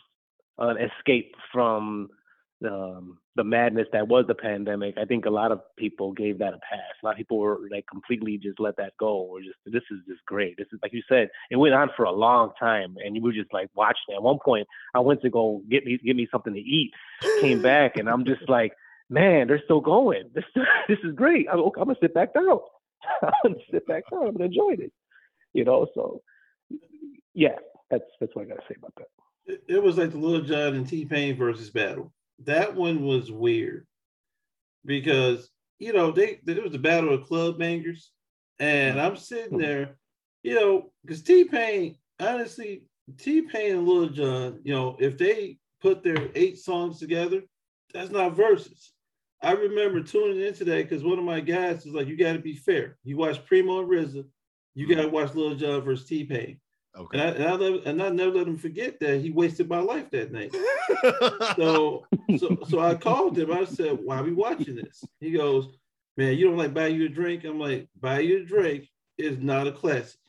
[0.58, 2.08] an escape from
[2.64, 6.54] um, the madness that was the pandemic, I think a lot of people gave that
[6.54, 6.80] a pass.
[7.02, 9.18] A lot of people were like completely just let that go.
[9.18, 10.56] Or just this is just great.
[10.56, 13.32] This is like you said, it went on for a long time, and you were
[13.32, 13.96] just like watching.
[14.08, 14.14] it.
[14.14, 16.92] At one point, I went to go get me get me something to eat,
[17.40, 18.72] came back, and I'm just like,
[19.10, 20.30] man, they're still going.
[20.34, 20.44] This
[20.88, 21.46] this is great.
[21.52, 22.58] I'm, I'm gonna sit back down.
[23.22, 24.28] I'm gonna sit back down.
[24.28, 24.92] I'm gonna enjoy it.
[25.52, 26.22] You know, so
[27.34, 27.56] yeah,
[27.90, 29.08] that's that's what I gotta say about that.
[29.44, 32.12] It, it was like the Lil Jon and T Pain versus battle
[32.44, 33.86] that one was weird
[34.84, 38.10] because you know they there was a battle of club bangers,
[38.58, 39.06] and mm-hmm.
[39.06, 39.96] I'm sitting there,
[40.42, 42.84] you know, because T Pain honestly
[43.18, 47.42] T Pain and Lil Jon, you know, if they put their eight songs together,
[47.92, 48.92] that's not verses.
[49.42, 52.38] I remember tuning in today because one of my guys was like, "You got to
[52.38, 52.96] be fair.
[53.04, 54.24] You watch Primo and RZA,
[54.74, 55.14] you got to mm-hmm.
[55.14, 56.58] watch Lil Jon versus T Pain."
[56.98, 57.18] Okay.
[57.18, 59.80] And I, and I, never, and I never let him forget that he wasted my
[59.80, 60.54] life that night.
[61.56, 62.06] so,
[62.38, 63.52] so, so I called him.
[63.52, 65.68] I said, "Why are we watching this?" He goes,
[66.16, 68.88] "Man, you don't like buy you a drink." I'm like, "Buy you a drink
[69.18, 70.20] is not a classic."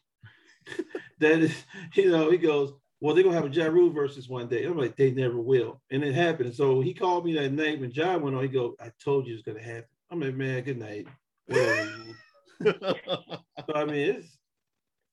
[1.20, 1.56] that is,
[1.94, 2.30] you know.
[2.32, 5.12] He goes, "Well, they're gonna have a Ja Rule Verzuz one day." I'm like, "They
[5.12, 6.54] never will," and it happened.
[6.54, 8.44] So he called me that night when John went on.
[8.44, 11.08] He goes, "I told you it's gonna happen." I'm like, "Man, good night."
[12.64, 14.37] so I mean, it's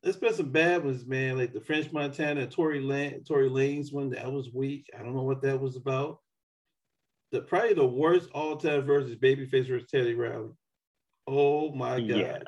[0.04, 4.10] there's been some bad ones, man, like the French Montana, Tory Lane, Tory Lanez one.
[4.10, 4.90] That was weak.
[4.94, 6.20] I don't know what that was about.
[7.32, 10.50] The probably the worst all-time versus Babyface versus Teddy Riley.
[11.26, 12.06] Oh my god.
[12.06, 12.38] Yeah.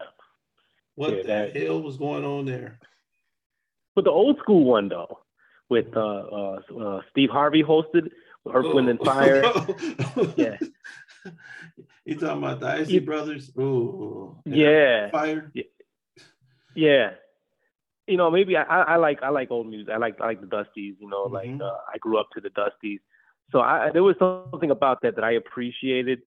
[0.97, 2.79] What yeah, the that, hell was going on there?
[3.95, 5.21] But the old school one though,
[5.71, 8.11] with uh, uh, uh Steve Harvey hosted
[8.53, 9.43] Earth, Wind and Fire.
[10.37, 10.57] yeah.
[12.05, 13.51] You talking about the Isley Brothers?
[13.59, 14.37] Ooh.
[14.45, 15.11] Yeah.
[15.11, 15.51] Fire.
[16.75, 17.13] Yeah.
[18.07, 19.93] You know, maybe I, I like I like old music.
[19.93, 20.95] I like I like the Dusties.
[21.01, 21.61] You know, like Mhm.
[21.61, 23.01] uh, I grew up to the Dusties,
[23.53, 26.23] so I there was something about that that I appreciated.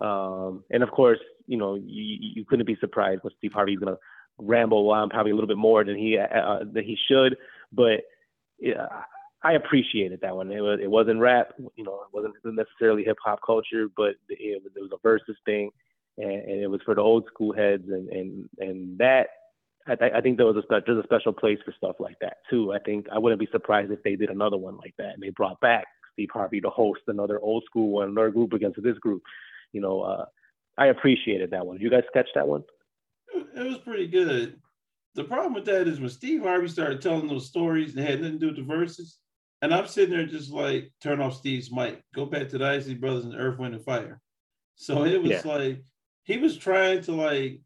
[0.00, 3.98] Um, and of course, you know, you, you couldn't be surprised when Steve Harvey's gonna
[4.38, 7.36] ramble on probably a little bit more than he uh, than he should.
[7.72, 8.02] But
[8.58, 8.88] yeah,
[9.42, 10.50] I appreciated that one.
[10.52, 14.62] It was it wasn't rap, you know, it wasn't necessarily hip hop culture, but it,
[14.62, 15.70] was- it was a versus thing,
[16.18, 19.28] and, and it was for the old school heads, and and and that
[19.86, 22.16] I, th- I think there was a spe- there's a special place for stuff like
[22.20, 22.72] that too.
[22.72, 25.30] I think I wouldn't be surprised if they did another one like that, and they
[25.30, 29.22] brought back Steve Harvey to host another old school one, another group against this group.
[29.72, 30.24] You know, uh,
[30.78, 31.78] I appreciated that one.
[31.80, 32.62] You guys catch that one?
[33.34, 34.60] It was pretty good.
[35.14, 38.34] The problem with that is when Steve Harvey started telling those stories and had nothing
[38.34, 39.18] to do with the verses,
[39.60, 42.94] and I'm sitting there just like, turn off Steve's mic, go back to the Isley
[42.94, 44.20] Brothers and Earth, Wind, and Fire.
[44.76, 45.42] So it was Yeah.
[45.44, 45.82] like
[46.24, 47.60] he was trying to like,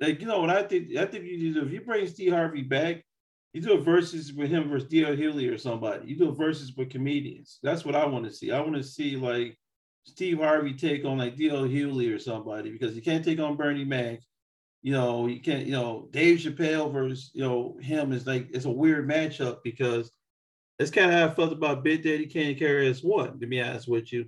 [0.00, 2.62] like you know, what I think I think you do if you bring Steve Harvey
[2.62, 3.04] back,
[3.52, 5.16] you do a versus with him versus D.L.
[5.16, 6.08] Hughley or somebody.
[6.08, 7.58] You do a versus with comedians.
[7.62, 8.52] That's what I want to see.
[8.52, 9.58] I want to see like
[10.04, 11.64] Steve Harvey take on like D.L.
[11.64, 14.20] Hughley or somebody because he can't take on Bernie Mac
[14.82, 18.64] you know, you can't, you know, Dave Chappelle versus, you know, him is like, it's
[18.64, 20.10] a weird matchup because
[20.78, 23.60] it's kind of how I felt about Big Daddy Kane and KRS One, to be
[23.60, 24.26] honest with you.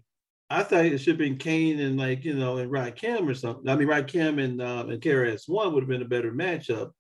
[0.51, 3.69] I thought it should have been Kane and like, you know, and Rakim or something.
[3.69, 6.91] I mean, Rakim and, uh, and KRS One would have been a better matchup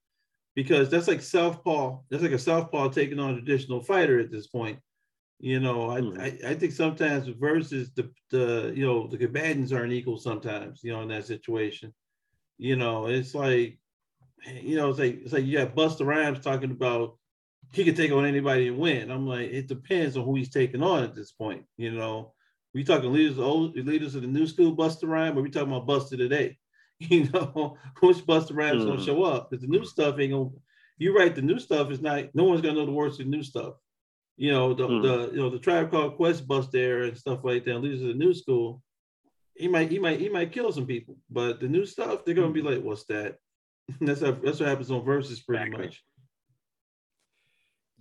[0.54, 4.46] because that's like Southpaw, that's like a Southpaw taking on a traditional fighter at this
[4.46, 4.78] point.
[5.40, 6.20] You know, I, Mhm.
[6.20, 10.92] I, I think sometimes versus the, the, you know, the combatants aren't equal sometimes, you
[10.92, 11.94] know, in that situation.
[12.58, 13.78] You know, it's like,
[14.62, 17.18] you know, it's like it's like you got Busta Rhymes talking about
[17.72, 19.10] he could take on anybody and win.
[19.10, 21.64] I'm like, it depends on who he's taking on at this point.
[21.76, 22.34] You know,
[22.74, 25.72] we talking leaders of old leaders of the new school Busta Rhymes, or we talking
[25.72, 26.56] about Busta today?
[27.00, 29.04] You know, which Busta Rhymes gonna Mhm.
[29.06, 29.50] show up?
[29.50, 30.50] Because the new stuff ain't gonna.
[30.98, 31.34] You're right.
[31.34, 32.34] The new stuff is not.
[32.34, 33.76] No one's gonna know the words of the new stuff.
[34.36, 35.02] You know, the, Mhm.
[35.02, 37.78] the you know the tribe called Quest Busta era and stuff like that.
[37.78, 38.82] Leaders of the new school
[39.56, 42.50] he might he might he might kill some people, but the new stuff they're gonna
[42.50, 43.36] be like, what's that?
[44.00, 45.86] that's how, that's what happens on verses pretty Exactly.
[45.86, 46.04] much.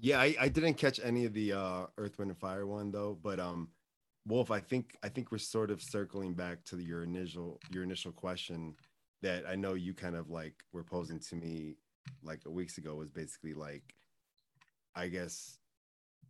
[0.02, 3.18] Yeah, I, I didn't catch any of the uh, Earth, Wind, and Fire one though.
[3.22, 3.70] But um,
[4.30, 8.12] Wolf, I think I think we're sort of circling back to your initial your initial
[8.12, 8.76] question
[9.22, 11.76] that I know you kind of like were posing to me
[12.24, 13.96] like a weeks ago was basically like,
[14.96, 15.58] I guess,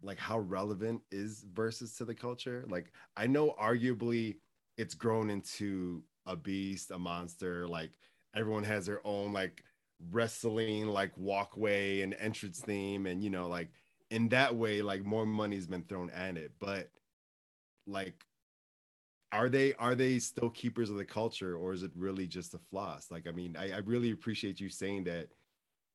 [0.01, 2.65] like how relevant is versus to the culture?
[2.69, 4.37] Like I know arguably
[4.77, 7.67] it's grown into a beast, a monster.
[7.67, 7.91] Like
[8.33, 9.63] everyone has their own like
[10.11, 13.69] wrestling like walkway and entrance theme and you know like
[14.11, 16.89] in that way like more money's been thrown at it but
[17.89, 18.25] like
[19.31, 22.59] are they are they still keepers of the culture or is it really just a
[22.69, 25.27] floss like i mean i, I really appreciate you saying that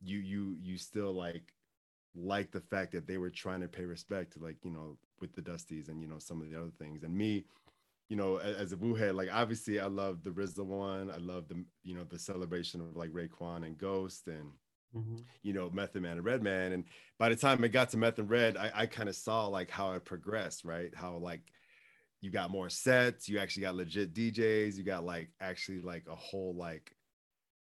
[0.03, 1.53] you you you still like
[2.15, 5.35] like the fact that they were trying to pay respect to like you know with
[5.35, 7.45] the dusties and you know some of the other things and me
[8.09, 11.11] you know, a- as a Wu head, like obviously I love the RZA one.
[11.11, 14.51] I love the you know the celebration of like Raekwon and Ghost and
[14.95, 15.17] mm-hmm.
[15.43, 16.85] you know Method Man and red man And
[17.19, 19.71] by the time it got to Meth and Red, I, I kind of saw like
[19.71, 20.93] how it progressed, right?
[20.95, 21.41] How like
[22.25, 26.15] you got more sets, you actually got legit DJs, you got like actually like a
[26.15, 26.97] whole like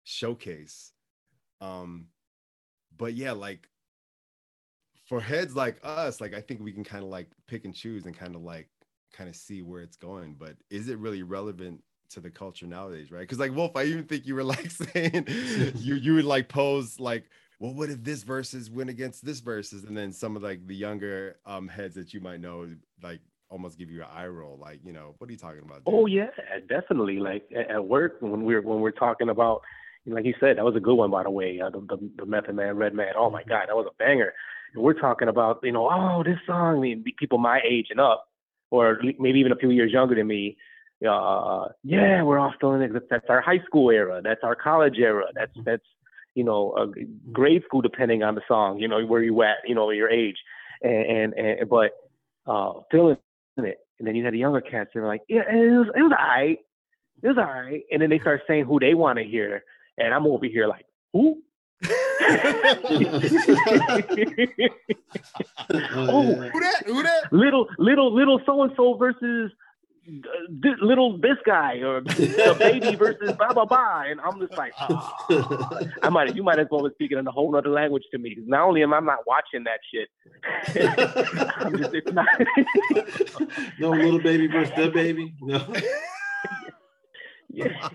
[0.04, 0.90] showcase.
[1.60, 2.06] Um,
[2.96, 3.68] but yeah, like
[5.06, 8.06] for heads like us, like I think we can kind of like pick and choose
[8.06, 8.70] and kind of like
[9.12, 10.34] kind of see where it's going.
[10.38, 13.20] But is it really relevant to the culture nowadays, right?
[13.20, 15.26] Because like Wolf, I even think you were like saying
[15.76, 17.24] you you would like pose like,
[17.60, 20.74] well, what if this versus went against this versus, and then some of like the
[20.74, 22.66] younger um heads that you might know
[23.02, 23.20] like
[23.54, 25.84] almost give you an eye roll, like you know, what are you talking about?
[25.84, 26.30] dude?" Oh yeah,
[26.68, 27.20] definitely.
[27.20, 29.62] Like at, work when we're when we're talking about,
[30.06, 31.60] like you said, that was a good one by the way.
[31.60, 33.12] Uh, the, the the Method Man, Red Man.
[33.16, 34.34] Oh my God, that was a banger.
[34.74, 36.78] And we're talking about, you know, oh this song.
[36.78, 38.28] I mean, people my age and up,
[38.70, 40.56] or maybe even a few years younger than me.
[41.08, 43.08] Uh, yeah, we're all still in it.
[43.08, 44.20] That's our high school era.
[44.22, 45.26] That's our college era.
[45.32, 45.86] That's that's
[46.34, 46.86] you know uh,
[47.30, 48.80] grade school depending on the song.
[48.80, 49.58] You know where you at.
[49.64, 50.38] You know your age,
[50.82, 51.92] and and, and but
[52.46, 53.16] uh, feeling
[53.58, 53.78] it.
[53.98, 54.90] And then you had the younger cats.
[54.92, 56.58] They're like, yeah, it was it was alright.
[57.22, 57.82] It was alright.
[57.92, 59.62] And then they start saying who they want to hear,
[59.98, 61.42] and I'm over here like, who?
[65.96, 66.22] Oh.
[66.34, 66.82] Who that?
[66.86, 67.32] Who that?
[67.32, 69.50] little little little so and so versus
[70.06, 74.02] uh, little this guy or the baby versus blah blah blah.
[74.06, 75.80] And I'm just like, oh.
[76.02, 78.36] I might you might as well be speaking in a whole other language to me.
[78.46, 80.08] Not only am I not watching that shit,
[81.56, 82.26] I'm just it's not.
[83.78, 85.34] no little baby versus the baby.
[85.40, 85.66] No.
[87.48, 87.88] yeah,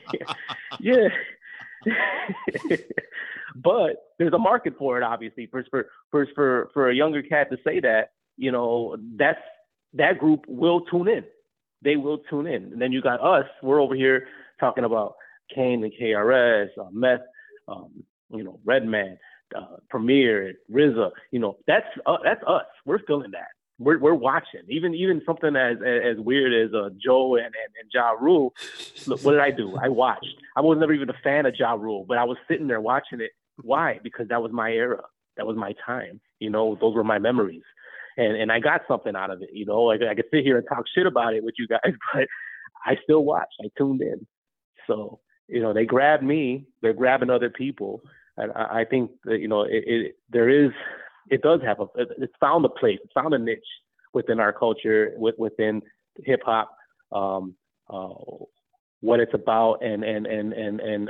[0.79, 1.07] yeah.
[3.55, 5.47] but there's a market for it, obviously.
[5.47, 9.39] First, for first for for a younger cat to say that, you know, that's
[9.93, 11.23] that group will tune in.
[11.81, 12.63] They will tune in.
[12.65, 13.45] And then you got us.
[13.63, 14.27] We're over here
[14.59, 15.15] talking about
[15.53, 17.21] Kane and KRS, uh, Meth,
[17.67, 19.17] um, you know, Redman,
[19.55, 21.11] uh, Premier, RZA.
[21.31, 22.65] You know, that's uh, that's us.
[22.85, 23.47] We're feeling that.
[23.79, 24.61] We're, we're watching.
[24.67, 28.53] Even even something as as weird as uh, Joe and, and, and Ja Rule.
[29.07, 29.77] Look, what did I do?
[29.81, 30.35] I watched.
[30.55, 33.21] I was never even a fan of Ja Rule, but I was sitting there watching
[33.21, 33.31] it.
[33.61, 33.99] Why?
[34.03, 35.01] Because that was my era.
[35.37, 36.19] That was my time.
[36.39, 37.63] You know, those were my memories.
[38.19, 39.49] And and I got something out of it.
[39.53, 41.93] You know, like I could sit here and talk shit about it with you guys,
[42.13, 42.27] but
[42.85, 43.55] I still watched.
[43.63, 44.27] I tuned in.
[44.87, 46.65] So you know, they grabbed me.
[46.81, 48.01] They're grabbing other people.
[48.37, 50.71] And I, I think that you know, it, it there is
[51.29, 53.59] it does have a it's found a place, it's found a niche
[54.13, 55.81] within our culture, with, within
[56.25, 56.75] hip hop,
[57.11, 57.55] um,
[57.89, 58.09] uh,
[59.01, 61.09] what it's about, and and and and and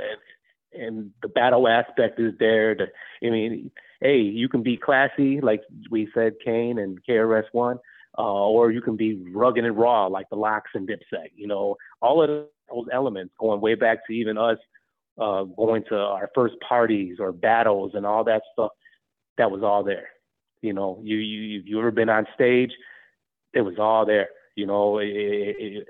[0.72, 2.74] and the battle aspect is there.
[2.74, 2.86] To,
[3.24, 7.78] I mean, hey, you can be classy, like we said, Kane and KRS One,
[8.18, 11.28] uh, or you can be rugged and raw, like the LOX and Dipset.
[11.34, 14.58] You know, all of those elements going way back to even us
[15.18, 18.70] uh, going to our first parties or battles and all that stuff
[19.38, 20.08] that was all there.
[20.62, 22.70] You know, you you if you ever been on stage?
[23.54, 24.28] It was all there.
[24.54, 25.88] You know, it, it,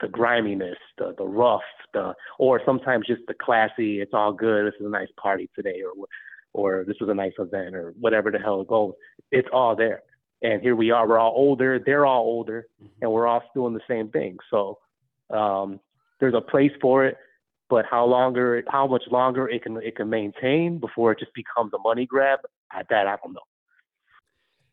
[0.00, 1.62] the griminess, the the rough,
[1.94, 4.00] the or sometimes just the classy.
[4.00, 4.66] It's all good.
[4.66, 6.06] This is a nice party today, or
[6.58, 8.92] or this was a nice event, or whatever the hell it goes.
[9.30, 10.02] It's all there.
[10.42, 11.08] And here we are.
[11.08, 11.80] We're all older.
[11.84, 12.92] They're all older, mm-hmm.
[13.02, 14.36] and we're all doing the same thing.
[14.50, 14.78] So
[15.30, 15.80] um,
[16.20, 17.16] there's a place for it
[17.70, 21.70] but how longer how much longer it can it can maintain before it just becomes
[21.74, 22.38] a money grab
[22.72, 23.40] at that i don't know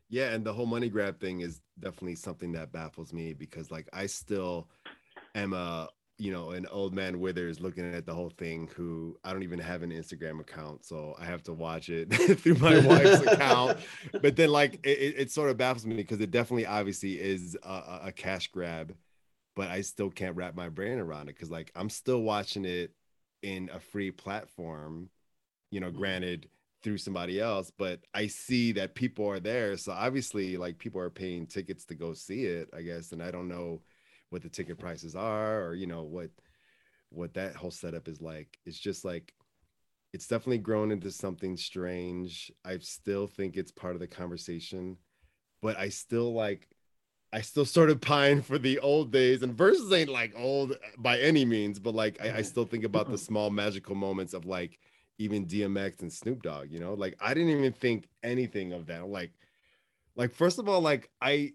[0.08, 3.88] yeah, and the whole money grab thing is definitely something that baffles me because like
[3.92, 4.68] I still
[5.34, 5.88] am a
[6.18, 9.58] you know an old man withers looking at the whole thing who I don't even
[9.58, 13.78] have an Instagram account, so I have to watch it through my wife's account.
[14.22, 18.00] But then like it, it sort of baffles me because it definitely obviously is a,
[18.04, 18.94] a cash grab,
[19.54, 22.92] but I still can't wrap my brain around it because like I'm still watching it
[23.42, 25.10] in a free platform.
[25.70, 25.98] You know, mm-hmm.
[25.98, 26.48] granted
[26.82, 31.10] through somebody else but i see that people are there so obviously like people are
[31.10, 33.80] paying tickets to go see it i guess and i don't know
[34.30, 36.30] what the ticket prices are or you know what
[37.10, 39.32] what that whole setup is like it's just like
[40.12, 44.96] it's definitely grown into something strange i still think it's part of the conversation
[45.62, 46.68] but i still like
[47.32, 51.18] I still sort of pine for the old days, and verses ain't like old by
[51.18, 52.42] any means, but like I, I mm-hmm.
[52.44, 53.24] still think about the mm-hmm.
[53.24, 54.78] small magical moments of like
[55.18, 56.94] even DMX and Snoop Dogg, you know?
[56.94, 59.06] Like I didn't even think anything of that.
[59.08, 59.32] Like
[60.14, 61.52] like first of all, like I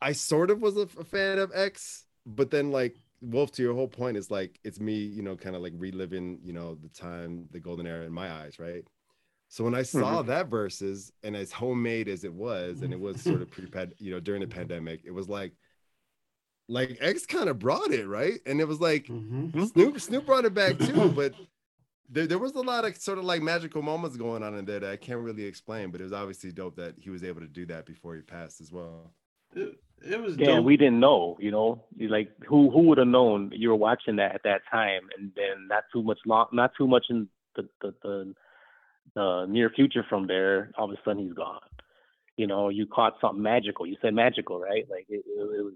[0.00, 3.74] I sort of was a, a fan of X, but then like Wolf to your
[3.74, 6.88] whole point is like it's me, you know, kind of like reliving, you know, the
[6.88, 8.84] time, the golden era in my eyes, right?
[9.48, 10.28] So when I saw mm-hmm.
[10.28, 14.12] that verses and as homemade as it was, and it was sort of pre you
[14.12, 15.52] know, during the pandemic, it was like
[16.68, 18.38] like X kind of brought it, right?
[18.46, 19.64] And it was like mm-hmm.
[19.64, 21.34] Snoop Snoop brought it back too, but
[22.08, 24.80] there, there was a lot of sort of like magical moments going on in there
[24.80, 27.48] that I can't really explain, but it was obviously dope that he was able to
[27.48, 29.12] do that before he passed as well.
[30.02, 30.64] It, was yeah, dope.
[30.64, 34.34] we didn't know, you know, like who who would have known you were watching that
[34.34, 37.94] at that time, and then not too much long, not too much in the the,
[38.02, 38.34] the,
[39.14, 41.60] the near future from there, all of a sudden he's gone.
[42.36, 43.86] You know, you caught something magical.
[43.86, 44.86] You said magical, right?
[44.90, 45.74] Like it, it, it was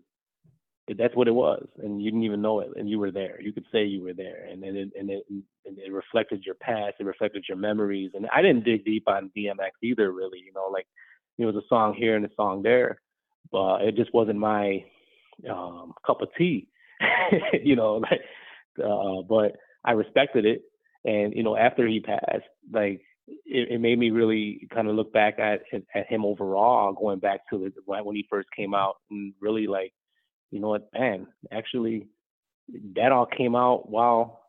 [0.99, 3.41] that's what it was, and you didn't even know it, and you were there.
[3.41, 6.57] You could say you were there, and and it, and it, and it reflected your
[6.57, 8.11] past, it reflected your memories.
[8.15, 10.41] And I didn't dig deep on DMX either, really.
[10.45, 10.87] You know, like
[11.39, 13.01] it was a song here and a song there,
[13.51, 14.85] but it just wasn't my
[15.51, 16.69] um, cup of tea.
[17.63, 18.21] you know, like,
[18.85, 20.63] uh, but I respected it,
[21.05, 25.13] and you know, after he passed, like it, it made me really kind of look
[25.13, 25.63] back at
[25.95, 29.93] at him overall, going back to the, when he first came out, and really like
[30.55, 32.07] you know what, man, actually,
[32.95, 34.43] that all came out while,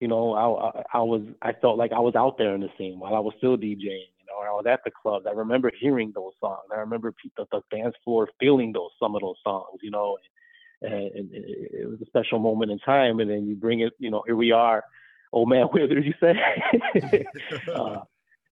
[0.00, 2.70] you know, I, I, I was, I felt like I was out there in the
[2.78, 5.26] scene while I was still DJing, you know, or I was at the clubs.
[5.28, 6.68] I remember hearing those songs.
[6.72, 10.16] I remember people, the dance floor feeling those, some of those songs, you know,
[10.82, 13.20] and, and, it was a special moment in time.
[13.20, 14.84] And then you bring it, you know, here we are.
[15.32, 17.24] Old man Withers, you say?
[17.74, 18.00] uh,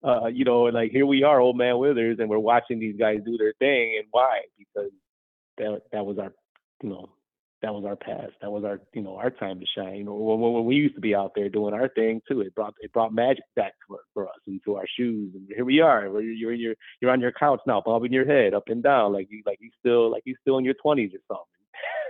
[0.02, 3.18] uh, you know, like here we are, old man Withers, and we're watching these guys
[3.24, 3.96] do their thing.
[3.98, 4.42] And why?
[4.56, 4.90] Because
[5.58, 6.32] that that was our
[6.82, 7.10] you know,
[7.62, 8.32] that was our past.
[8.40, 9.96] That was our, you know, our time to shine.
[9.96, 12.54] You know, when, when we used to be out there doing our thing too, it
[12.54, 15.32] brought it brought magic back for, for us into our shoes.
[15.34, 16.08] And here we are.
[16.10, 19.12] Where You're in your you're on your couch now, bobbing your head up and down
[19.12, 21.36] like you like you still like you still in your twenties or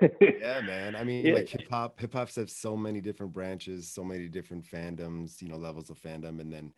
[0.00, 0.38] something.
[0.40, 0.94] yeah, man.
[0.94, 1.34] I mean, yeah.
[1.34, 5.48] like hip hop, hip hop's have so many different branches, so many different fandoms, you
[5.48, 6.72] know, levels of fandom, and then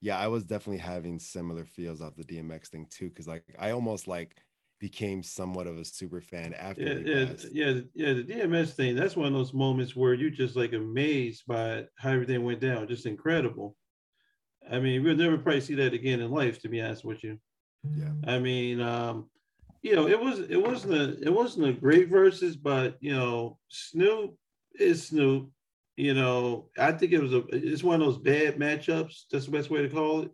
[0.00, 3.70] yeah, I was definitely having similar feels off the DMX thing too, because like I
[3.70, 4.36] almost like
[4.78, 6.82] became somewhat of a super fan after.
[6.82, 8.12] Yeah, yeah, yeah, yeah.
[8.14, 12.10] The DMX thing, that's one of those moments where you're just like amazed by how
[12.10, 12.88] everything went down.
[12.88, 13.76] Just incredible.
[14.70, 17.38] I mean, we'll never probably see that again in life, to be honest with you.
[17.96, 18.12] Yeah.
[18.26, 19.30] I mean, um,
[19.82, 23.58] you know, it was it wasn't a it wasn't a great verses, but you know,
[23.68, 24.34] Snoop
[24.78, 25.50] is Snoop.
[25.96, 29.22] You know, I think it was a it's one of those bad matchups.
[29.30, 30.30] That's the best way to call it.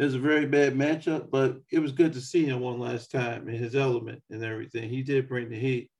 [0.00, 3.10] It was a very bad matchup, but it was good to see him one last
[3.10, 4.88] time in his element and everything.
[4.88, 5.90] He did bring the heat.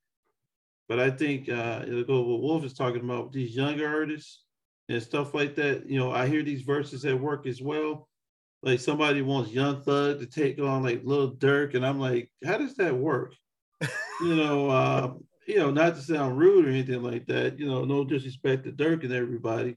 [0.89, 4.45] But I think uh, it'll go what Wolf is talking about with these younger artists
[4.89, 5.85] and stuff like that.
[5.85, 8.09] You know, I hear these verses at work as well.
[8.63, 12.57] Like somebody wants Young Thug to take on like Lil Durk, and I'm like, how
[12.57, 13.35] does that work?
[14.23, 15.13] you know, uh,
[15.47, 17.59] you know, not to sound rude or anything like that.
[17.59, 19.77] You know, no disrespect to Durk and everybody.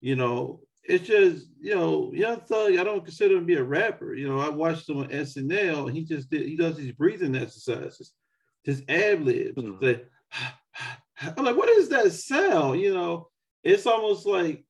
[0.00, 2.76] You know, it's just you know, Young Thug.
[2.76, 4.14] I don't consider him to be a rapper.
[4.14, 5.88] You know, I watched him on SNL.
[5.88, 6.46] And he just did.
[6.46, 8.12] He does these breathing exercises,
[8.64, 9.60] just ad libs.
[9.60, 9.76] Hmm.
[9.80, 10.08] Like,
[11.36, 12.80] I'm like, what is that sound?
[12.80, 13.28] You know,
[13.62, 14.64] it's almost like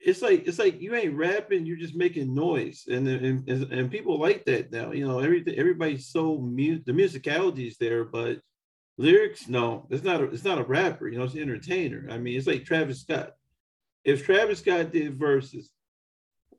[0.00, 3.90] it's like it's like you ain't rapping, you're just making noise, and and and, and
[3.90, 4.92] people like that now.
[4.92, 8.40] You know, everything everybody's so mu- the musicality is there, but
[8.98, 10.20] lyrics, no, it's not.
[10.20, 11.08] A, it's not a rapper.
[11.08, 12.08] You know, it's an entertainer.
[12.10, 13.32] I mean, it's like Travis Scott.
[14.04, 15.70] If Travis Scott did verses,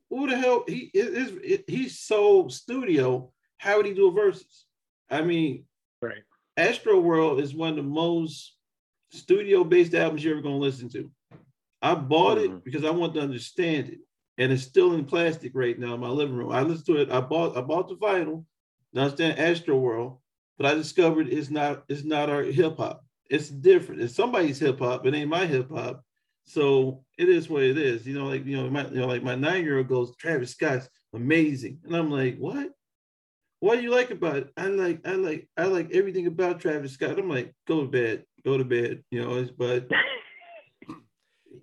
[0.09, 1.63] who the hell he is?
[1.67, 3.31] He's so studio.
[3.57, 4.65] How would he do a verses?
[5.09, 5.65] I mean,
[6.01, 6.23] Right.
[6.57, 8.55] Astroworld is one of the most
[9.11, 11.11] studio-based albums you're ever gonna listen to.
[11.81, 12.57] I bought Mhm.
[12.57, 13.99] it because I want to understand it,
[14.37, 16.51] and it's still in plastic right now in my living room.
[16.51, 17.11] I listened to it.
[17.11, 18.45] I bought I bought the vinyl
[18.93, 20.19] to understand Astroworld,
[20.57, 23.03] but I discovered it's not it's not our hip hop.
[23.29, 24.01] It's different.
[24.01, 25.05] It's somebody's hip hop.
[25.05, 26.03] It ain't my hip hop.
[26.45, 28.05] So it is what it is.
[28.05, 30.51] You know, like you know, my you know, like my nine year old goes, Travis
[30.51, 32.69] Scott's amazing, and I'm like, what?
[33.59, 34.51] What do you like about it?
[34.57, 37.17] I like, I like, I like everything about Travis Scott.
[37.17, 39.03] I'm like, go to bed, go to bed.
[39.09, 39.89] You know, but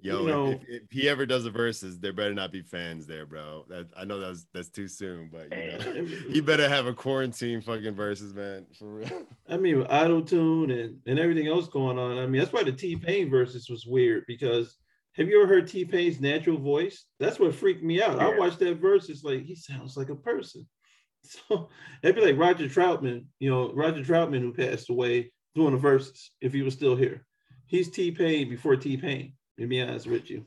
[0.01, 2.63] Yo, you know, if, if, if he ever does a verses, there better not be
[2.63, 3.65] fans there, bro.
[3.69, 7.61] That I know that's that's too soon, but you know, he better have a quarantine
[7.61, 9.27] fucking verses, man, for real.
[9.49, 12.19] I mean, with auto tune and, and everything else going on.
[12.19, 14.77] I mean, that's why the T Pain versus was weird because
[15.15, 17.05] have you ever heard T Pain's natural voice?
[17.21, 18.19] That's what freaked me out.
[18.19, 19.09] I watched that verse.
[19.09, 20.67] It's like he sounds like a person.
[21.25, 21.69] So
[22.03, 26.33] it'd be like Roger Troutman, you know, Roger Troutman who passed away doing the verses
[26.41, 27.25] if he was still here.
[27.67, 30.45] He's T Pain before T Pain, to be honest with you.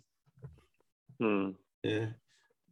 [1.20, 1.50] Hmm.
[1.84, 2.08] Yeah.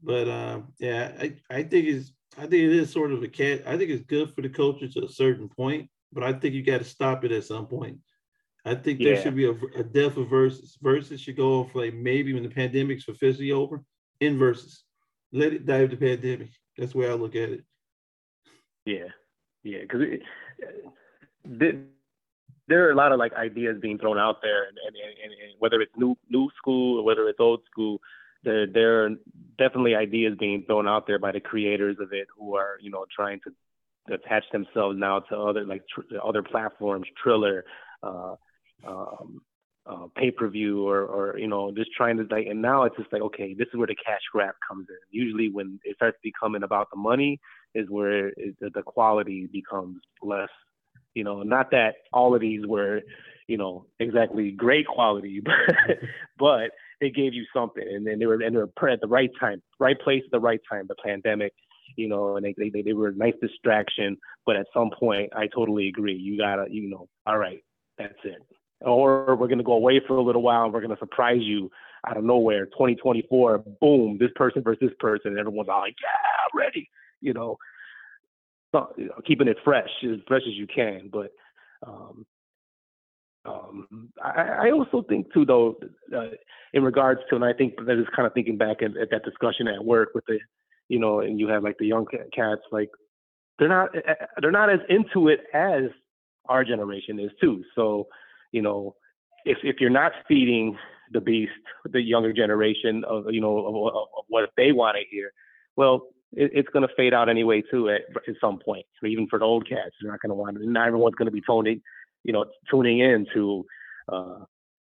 [0.02, 3.64] But um, yeah, I, I think it's I think it is sort of a cat.
[3.66, 6.64] I think it's good for the culture to a certain point, but I think you
[6.64, 8.00] got to stop it at some point.
[8.66, 9.22] I think there Yeah.
[9.22, 10.78] should be a, a death of verses.
[10.82, 13.84] Verses should go off like maybe when the pandemic's officially over,
[14.20, 14.84] in verses.
[15.32, 16.50] Let it die of the pandemic.
[16.78, 17.64] That's the way I look at it.
[18.86, 19.10] Yeah,
[19.64, 20.02] yeah, because
[22.74, 25.54] there, are a lot of like ideas being thrown out there, and, and, and, and
[25.60, 28.00] whether it's new new school or whether it's old school,
[28.44, 29.10] there there are
[29.58, 33.06] definitely ideas being thrown out there by the creators of it who are you know
[33.16, 37.64] trying to attach themselves now to other like tr- other platforms, Triller,
[38.02, 38.36] uh,
[38.88, 39.42] um,
[39.86, 42.48] uh, pay per view, or or you know just trying to like.
[42.48, 44.96] And now it's just like okay, this is where the cash grab comes in.
[45.12, 47.40] Usually when it starts becoming about the money
[47.76, 50.50] is where it, the quality becomes less.
[51.14, 53.02] You know, not that all of these were,
[53.48, 55.98] you know, exactly great quality, but
[56.38, 59.32] but they gave you something, and then they were and they were at the right
[59.40, 60.86] time, right place at the right time.
[60.88, 61.54] The pandemic,
[61.96, 64.18] you know, and they they, they were a nice distraction.
[64.46, 66.16] But at some point, I totally agree.
[66.16, 67.64] You gotta, you know, all right,
[67.98, 68.42] that's it.
[68.82, 71.70] Or we're gonna go away for a little while, and we're gonna surprise you
[72.08, 72.66] out of nowhere.
[72.66, 76.90] 2024, boom, this person versus this person, and everyone's all like, yeah, ready
[77.24, 77.58] you know,
[79.26, 81.10] keeping it fresh as fresh as you can.
[81.12, 81.32] But
[81.86, 82.26] um,
[83.46, 85.76] um, I, I also think too, though,
[86.16, 86.30] uh,
[86.74, 89.26] in regards to, and I think that is kind of thinking back at, at that
[89.26, 90.40] discussion at work with the,
[90.88, 92.90] you know, and you have like the young cats, like
[93.60, 93.90] they're not
[94.42, 95.84] they're not as into it as
[96.48, 97.64] our generation is too.
[97.76, 98.08] So,
[98.52, 98.96] you know,
[99.46, 100.78] if if you're not feeding
[101.12, 101.52] the beast,
[101.86, 105.32] the younger generation of you know of, of what they want to hear,
[105.76, 108.86] well, it, it's going to fade out anyway too at, at some point.
[109.00, 110.58] So even for the old cats, they're not going to want.
[110.58, 110.70] To.
[110.70, 111.82] Not everyone's going to be tuning,
[112.24, 113.66] you know, tuning in to
[114.12, 114.40] uh,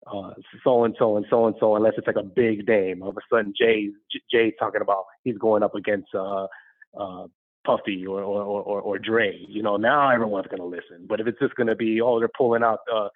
[0.08, 0.34] uh,
[0.64, 3.02] so and so and so and so unless it's like a big name.
[3.02, 3.90] All of a sudden, Jay
[4.32, 6.48] Jay's talking about he's going up against uh,
[7.00, 7.28] uh,
[7.66, 9.38] Puffy or, or or or Dre.
[9.48, 11.06] You know, now everyone's going to listen.
[11.08, 13.10] But if it's just going to be oh they're pulling out uh,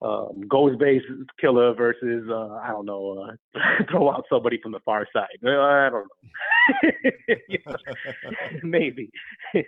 [0.00, 1.02] um, Ghost Base
[1.40, 5.26] Killer versus uh, I don't know, uh, throw out somebody from the Pharcyde.
[5.44, 7.72] I don't know.
[8.62, 9.10] Maybe
[9.54, 9.66] if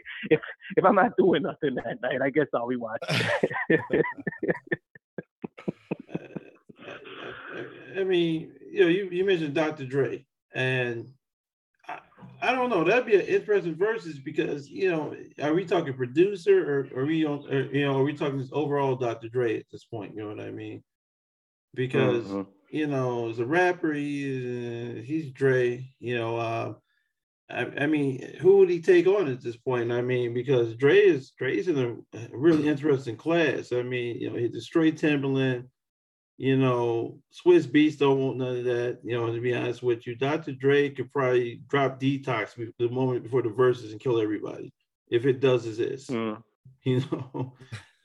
[0.77, 3.21] if I'm not doing nothing that night, I guess I'll be watching.
[7.99, 9.85] I mean, you know, you, you mentioned Dr.
[9.85, 10.25] Dre,
[10.55, 11.13] and
[12.43, 12.85] I, don't know.
[12.85, 17.25] That'd be an interesting versus because you know, are we talking producer or are we
[17.25, 17.47] on?
[17.51, 19.29] Or, you know, are we talking just overall Dr.
[19.29, 20.15] Dre at this point?
[20.15, 20.83] You know what I mean?
[21.75, 22.47] Because Mhm.
[22.71, 25.93] you know, as a rapper, he, uh, he's Dre.
[25.99, 26.75] You know, uh,
[27.51, 29.91] I, I mean, who would he take on at this point?
[29.93, 33.73] I mean, because Dre is Dre's in a a really interesting class.
[33.73, 35.69] I mean, you know, he's a straight Timbaland.
[36.41, 39.01] You know, Swizz Beatz don't want none of that.
[39.05, 40.53] You know, to be honest with you, Dr.
[40.53, 44.73] Dre could probably drop detox the moment before the verses and kill everybody
[45.11, 46.11] if it does exist.
[46.11, 46.43] Mm.
[46.83, 47.53] You know,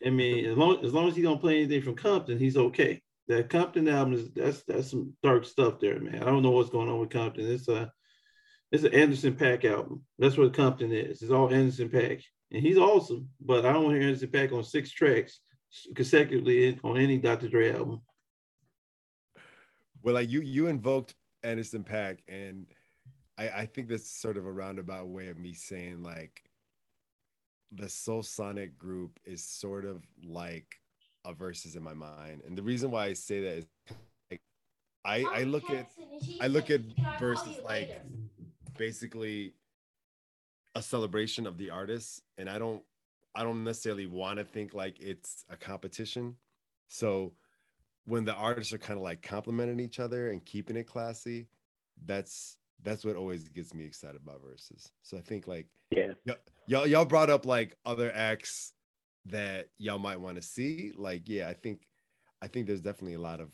[0.05, 3.01] I mean, as long as long as he don't play anything from Compton, he's okay.
[3.29, 6.21] That Compton album is that's that's some dark stuff there, man.
[6.21, 7.49] I don't know what's going on with Compton.
[7.49, 7.89] It's a
[8.73, 10.03] it's an Anderson .Paak album.
[10.19, 11.21] That's what Compton is.
[11.21, 12.21] It's all Anderson .Paak,
[12.51, 13.29] and he's awesome.
[13.39, 15.39] But I don't want to hear Anderson .Paak on six tracks
[15.95, 17.47] consecutively on any Dr.
[17.47, 18.01] Dre album.
[20.05, 22.67] Well, like you you invoked Anderson .Paak, and
[23.39, 26.43] I I think that's sort of a roundabout way of me saying like
[27.71, 30.79] the Silk Sonic group is sort of like
[31.25, 33.65] a versus in my mind, and the reason why I say that is
[34.29, 34.41] like
[35.03, 35.89] I I look at
[36.39, 36.81] I look at
[37.19, 37.99] versus like
[38.77, 39.55] basically
[40.75, 42.83] a celebration of the artist, and I don't
[43.33, 46.35] I don't necessarily want to think like it's a competition.
[46.89, 47.33] So
[48.05, 51.49] when the artists are kind of like complimenting each other and keeping it classy,
[52.05, 54.91] that's that's what always gets me excited about verses.
[55.01, 56.13] So I think like Yeah.
[56.25, 56.35] y-
[56.67, 58.73] y'all y'all brought up like other acts
[59.25, 60.91] that y'all might want to see.
[60.95, 61.87] Like yeah, I think
[62.41, 63.53] I think there's definitely a lot of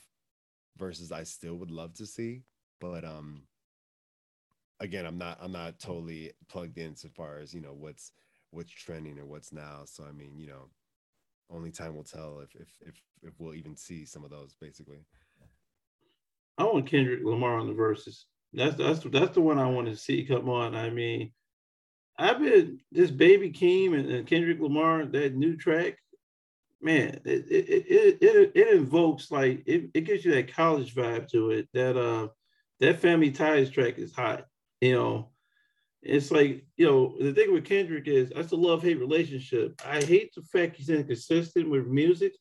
[0.77, 2.43] verses I still would love to see,
[2.79, 3.47] but um
[4.79, 8.11] again, I'm not I'm not totally plugged in so far as, you know, what's
[8.51, 9.83] what's trending or what's now.
[9.85, 10.69] So I mean, you know,
[11.53, 15.05] only time will tell if if if if we'll even see some of those basically.
[16.57, 18.25] I want Kendrick Lamar on the verses.
[18.53, 20.75] That's that's that's the one I want to see come on.
[20.75, 21.31] I mean,
[22.17, 25.97] I've been this Baby Keem and, and Kendrick Lamar that new track.
[26.81, 31.29] Man, it it it it, it invokes like it, it gives you that college vibe
[31.29, 31.69] to it.
[31.73, 32.29] That uh
[32.79, 34.45] that Family Ties track is hot.
[34.81, 35.30] You know,
[36.01, 39.79] it's like you know the thing with Kendrick is that's a love hate relationship.
[39.85, 42.33] I hate the fact he's inconsistent with music.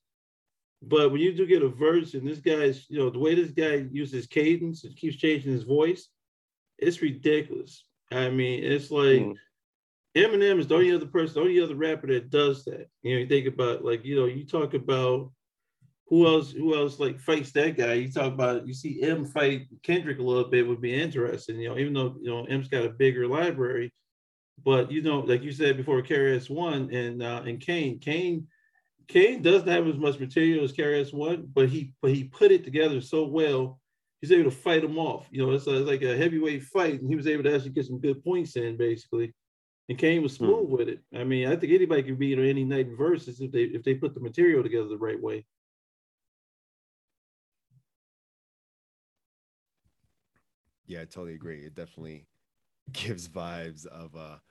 [0.83, 3.51] But when you do get a verse and this guy's, you know, the way this
[3.51, 6.09] guy uses cadence and keeps changing his voice,
[6.79, 7.85] it's ridiculous.
[8.11, 9.37] I mean, it's like Mm.
[10.17, 12.89] Eminem is the only other person, the only other rapper that does that.
[13.03, 15.31] You know, you think about like, you know, you talk about
[16.11, 17.95] who else, who else like fights that guy.
[17.95, 21.69] You talk about you see M fight Kendrick a little bit would be interesting, you
[21.69, 23.93] know, even though you know M's got a bigger library.
[24.63, 28.49] But you know, like you said before, KRS One and uh and Kane, Kane
[29.07, 32.65] Kane doesn't have as much material as KRS One, but he but he put it
[32.65, 33.81] together so well.
[34.21, 35.27] He's able to fight him off.
[35.31, 37.71] You know, it's, a, it's like a heavyweight fight, and he was able to actually
[37.71, 39.33] get some good points in, basically.
[39.89, 41.01] And Kane was smooth with it.
[41.15, 43.83] I mean, I think anybody can beat on any night in verses if they if
[43.83, 45.47] they put the material together the right way.
[50.91, 51.61] Yeah, I totally agree.
[51.65, 52.27] It definitely
[52.93, 54.43] gives vibes of a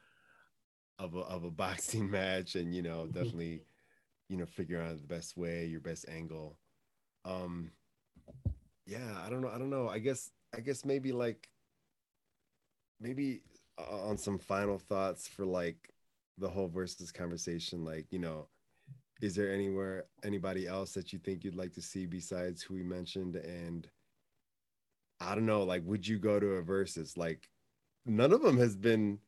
[0.98, 3.64] of a of a boxing match and you know, definitely,
[4.30, 6.58] you know, figure out the best way, your best angle.
[7.26, 7.72] Um
[8.86, 9.50] yeah, I don't know.
[9.50, 9.90] I don't know.
[9.90, 11.50] I guess I guess maybe like
[13.02, 13.42] maybe
[13.78, 15.94] on some final thoughts for like
[16.38, 18.48] the whole versus conversation like, you know,
[19.22, 22.84] is there anywhere anybody else that you think you'd like to see besides who we
[22.84, 23.90] mentioned and
[25.22, 27.18] I don't know, like, would you go to a versus?
[27.18, 27.50] Like,
[28.06, 29.20] none of them has been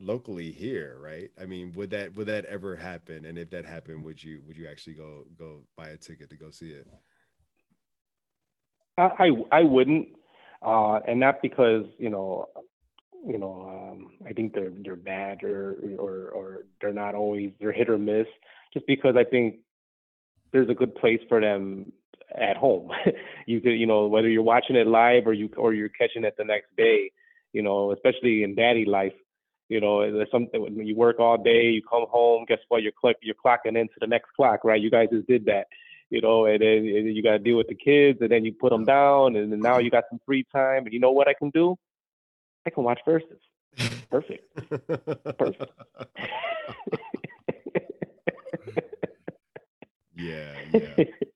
[0.00, 1.30] locally here, right?
[1.40, 3.24] I mean, would that would that ever happen?
[3.24, 6.36] And if that happened, would you would you actually go go buy a ticket to
[6.36, 6.86] go see it?
[8.98, 10.08] I, I wouldn't,
[10.60, 12.48] uh, and not because you know,
[13.26, 17.72] you know, um, I think they're they're bad or or or they're not always they're
[17.72, 18.26] hit or miss.
[18.74, 19.56] Just because I think
[20.52, 21.92] there's a good place for them
[22.40, 22.90] at home.
[23.46, 26.34] you could, you know, whether you're watching it live or you or you're catching it
[26.36, 27.10] the next day.
[27.52, 29.12] You know, especially in daddy life.
[29.68, 32.44] You know, there's something when you work all day, you come home.
[32.46, 32.82] Guess what?
[32.82, 34.80] You're click, you're clocking into the next clock, right?
[34.80, 35.66] You guys just did that
[36.12, 38.68] you know, and then you got to deal with the kids, and then you put
[38.68, 41.32] them down, and then now you got some free time, and you know what I
[41.32, 41.74] can do?
[42.66, 43.40] I can watch verses.
[44.10, 44.44] Perfect.
[45.38, 45.72] Perfect.
[50.14, 51.04] yeah, yeah.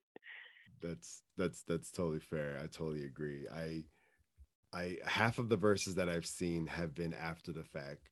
[1.37, 2.57] that's that's totally fair.
[2.61, 3.47] I totally agree.
[3.53, 3.83] I
[4.73, 8.09] I half of the verses that I've seen have been after the fact,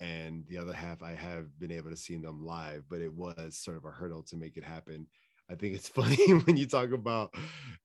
[0.00, 3.58] and the other half I have been able to see them live, but it was
[3.58, 5.06] sort of a hurdle to make it happen.
[5.50, 7.34] I think it's funny when you talk about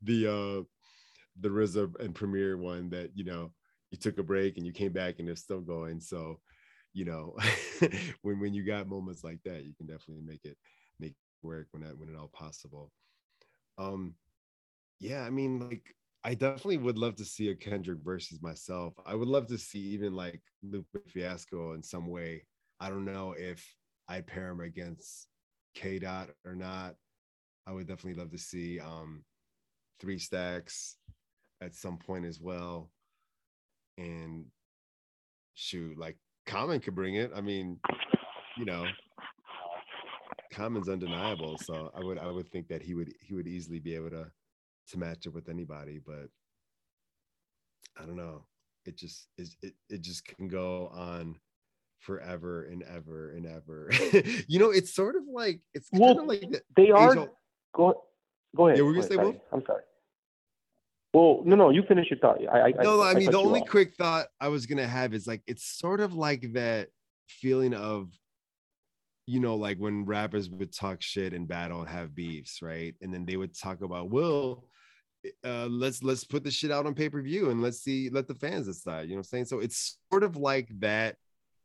[0.02, 0.64] the uh
[1.40, 3.52] the RZA and Premier one that you know
[3.92, 6.00] you took a break and you came back and they're still going.
[6.00, 6.40] So,
[6.94, 7.36] you know,
[8.22, 10.58] when when you got moments like that, you can definitely make it
[11.00, 12.92] make work when that when it all possible.
[13.78, 14.16] Um,
[15.00, 18.94] yeah, I mean, like I definitely would love to see a Kendrick versus myself.
[19.06, 22.44] I would love to see even like Lupe Fiasco in some way.
[22.80, 23.66] I don't know if
[24.10, 25.28] I'd pair him against
[25.76, 26.96] K Dot or not.
[27.66, 29.24] I would definitely love to see um
[30.02, 30.98] three stacks
[31.62, 32.92] at some point as well.
[33.98, 34.46] And
[35.54, 37.32] shoot, like Common could bring it.
[37.36, 37.80] I mean,
[38.58, 38.86] you know,
[40.52, 41.58] Common's undeniable.
[41.58, 44.32] So I would I would think that he would he would easily be able to
[44.90, 46.28] to match up with anybody, but
[47.98, 48.44] I don't know.
[48.86, 51.36] It just is it, it just can go on
[52.00, 53.92] forever and ever and ever.
[54.48, 57.12] you know, it's sort of like it's kind Well, of like the They are.
[57.12, 57.30] age-old-
[57.76, 58.04] Go,
[58.56, 58.80] go ahead.
[58.80, 59.40] Yeah, we're gonna say sorry.
[59.52, 59.84] I'm sorry.
[61.14, 62.38] Well, no, no, you finish your thought.
[62.52, 63.68] I, I, no, I, I mean the only off.
[63.68, 66.90] quick thought I was gonna have is like it's sort of like that
[67.28, 68.10] feeling of
[69.28, 72.96] you know, like when rappers would talk shit in battle and have beefs, right?
[73.04, 74.64] And then they would talk about, well,
[75.44, 78.68] uh, let's let's put the shit out on pay-per-view and let's see, let the fans
[78.68, 79.04] decide.
[79.04, 79.46] You know what I'm saying?
[79.46, 81.16] So it's sort of like that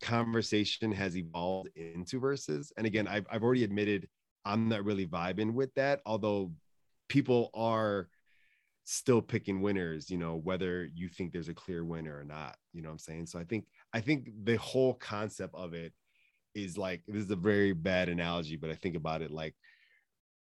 [0.03, 2.73] conversation has evolved into verses.
[2.77, 4.09] And again, I've I've already admitted
[4.45, 6.53] I'm not really vibing with that, although
[7.09, 8.09] people are
[8.85, 12.57] still picking winners, you know, whether you think there's a clear winner or not.
[12.73, 13.27] You know what I'm saying?
[13.27, 15.93] So I think I think the whole concept of it
[16.55, 19.55] is like this is a very bad analogy, but I think about it like,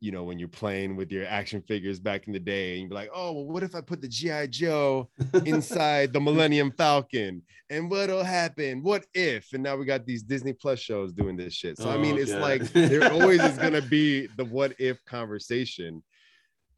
[0.03, 2.95] you know, when you're playing with your action figures back in the day, and you're
[2.95, 5.09] like, oh, well, what if I put the GI Joe
[5.47, 8.83] inside the Millennium Falcon, and what'll happen?
[8.83, 9.53] What if?
[9.53, 11.79] And now we got these Disney Plus shows doing this shit.
[11.79, 12.43] So I mean, Oh, it's God.
[12.43, 16.03] like there always is gonna be the what if conversation.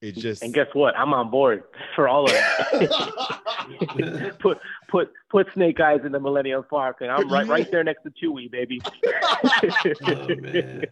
[0.02, 0.94] It just And guess what?
[0.98, 1.62] I'm on board
[1.96, 4.36] for all of that.
[4.40, 4.58] put
[4.90, 7.08] put put Snake Eyes in the Millennium Falcon.
[7.08, 8.82] I'm right right there next to Chewie, baby.
[10.02, 10.84] Oh, man.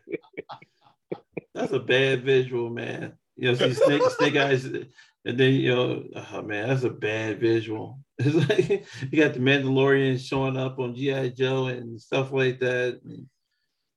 [1.72, 3.14] That's a bad visual, man.
[3.34, 4.86] You know, see Snake Snake Eyes, and
[5.24, 7.98] then you know, oh man, that's a bad visual.
[8.18, 13.00] It's like you got the Mandalorian showing up on GI Joe and stuff like that.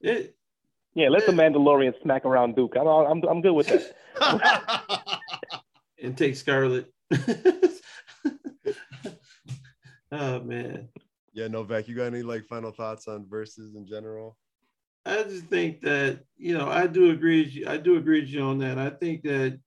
[0.01, 0.35] It,
[0.95, 2.75] yeah, let the Mandalorian smack around Duke.
[2.79, 5.21] I'm I'm I'm good with that.
[6.01, 6.91] and take Scarlett.
[10.11, 10.87] oh man.
[11.33, 14.37] yeah, Novak, you got any like final thoughts on verses in general?
[15.05, 17.43] I just think that you know I do agree.
[17.43, 18.77] With you, I do agree with you on that.
[18.77, 19.59] I think that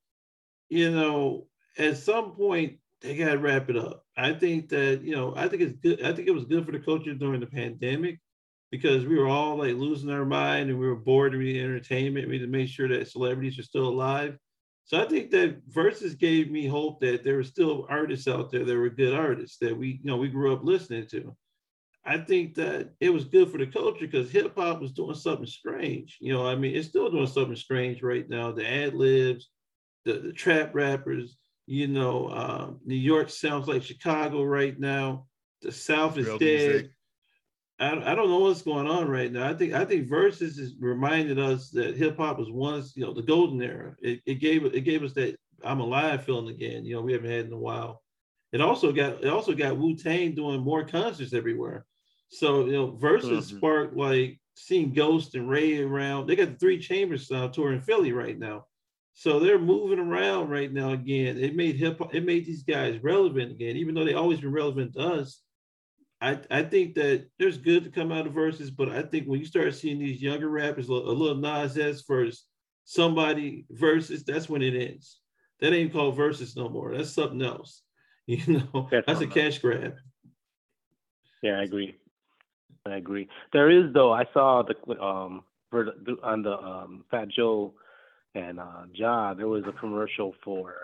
[0.68, 1.46] you know
[1.78, 4.04] at some point they got to wrap it up.
[4.16, 6.02] I think that you know I think it's good.
[6.02, 8.20] I think it was good for the culture during the pandemic
[8.70, 12.28] because we were all like losing our mind and we were bored of the entertainment.
[12.28, 14.36] We had to make sure that celebrities are still alive.
[14.84, 18.64] So I think that verses gave me hope that there were still artists out there
[18.64, 21.36] that were good artists that we you know we grew up listening to.
[22.08, 25.44] I think that it was good for the culture because hip hop was doing something
[25.44, 26.16] strange.
[26.22, 28.50] You know, I mean, it's still doing something strange right now.
[28.50, 29.50] The ad libs,
[30.06, 31.36] the, the trap rappers,
[31.66, 35.26] you know, um, New York sounds like Chicago right now.
[35.60, 36.70] The South is Real dead.
[36.70, 36.90] music.
[37.78, 39.46] I, I don't know what's going on right now.
[39.46, 43.12] I think I think verses is reminded us that hip hop was once, you know,
[43.12, 43.94] the golden era.
[44.00, 46.86] It, it gave it gave us that I'm alive feeling again.
[46.86, 48.02] You know, we haven't had in a while.
[48.52, 51.84] It also got it also got Wu Tang doing more concerts everywhere.
[52.28, 53.56] So you know, verses Mhm.
[53.56, 56.26] sparked like seeing Ghost and Rae around.
[56.26, 58.66] They got the Three Chambers uh, tour in Philly right now.
[59.14, 61.38] So they're moving around right now again.
[61.38, 62.00] It made hip.
[62.12, 65.42] It made these guys relevant again, even though they always been relevant to us.
[66.20, 69.38] I, I think that there's good to come out of verses, but I think when
[69.38, 72.44] you start seeing these younger rappers, a little Nas X versus
[72.84, 75.20] somebody versus, that's when it ends.
[75.60, 76.96] That ain't called verses no more.
[76.96, 77.82] That's something else.
[78.26, 79.94] You know, That's that's a cash grab.
[81.42, 81.96] Yeah, I agree.
[82.88, 83.28] I agree.
[83.52, 84.12] There is though.
[84.12, 85.44] I saw the um
[86.22, 87.74] on the um Fat Joe
[88.34, 89.34] and uh Ja.
[89.34, 90.74] There was a commercial for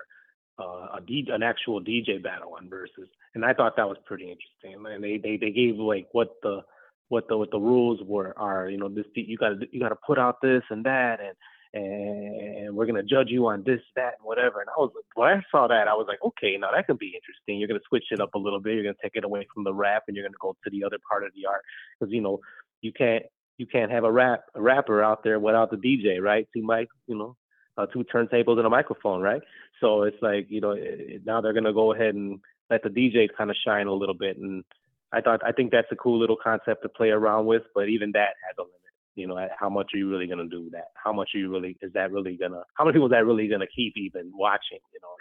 [0.59, 4.31] uh, a D, an actual DJ battle on Versus, and I thought that was pretty
[4.31, 4.87] interesting.
[4.87, 6.63] And they they they gave like what the
[7.09, 8.69] what the what the rules were are.
[8.69, 11.37] You know, this you got to you got to put out this and that and.
[11.75, 14.61] And we're gonna judge you on this, that, and whatever.
[14.61, 16.99] And I was like, when I saw that, I was like, okay, now that could
[16.99, 17.59] be interesting.
[17.59, 18.75] You're gonna switch it up a little bit.
[18.75, 20.99] You're gonna take it away from the rap, and you're gonna go to the other
[21.09, 21.63] part of the art.
[21.99, 22.41] Because you know,
[22.81, 23.25] you can't
[23.59, 26.49] you can't have a rap a rapper out there without the DJ, right?
[26.55, 27.37] Two might, you know,
[27.77, 29.43] uh, two turntables and a microphone, right?
[29.81, 32.41] So it's like you know it, now they're gonna go ahead and
[32.71, 34.65] let the DJ kind of shine a little bit, and
[35.13, 38.13] I thought I think that's a cool little concept to play around with, but even
[38.13, 38.84] that has a limit.
[39.15, 40.89] You know, how much are you really gonna do that?
[40.95, 42.63] How much are you really is that really gonna?
[42.75, 44.81] How many people is that really gonna keep even watching?
[44.93, 45.15] You know,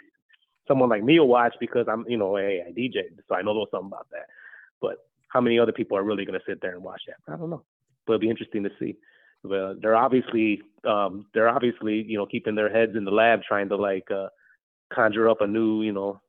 [0.66, 3.50] someone like me will watch because I'm you know hey I DJ, so I know
[3.50, 4.26] a little something about that.
[4.80, 4.96] But
[5.28, 7.32] how many other people are really gonna sit there and watch that?
[7.32, 7.62] I don't know,
[8.06, 8.96] but it'll be interesting to see.
[9.44, 13.68] But they're obviously um, they're obviously you know keeping their heads in the lab trying
[13.68, 14.28] to like uh,
[14.92, 16.20] conjure up a new you know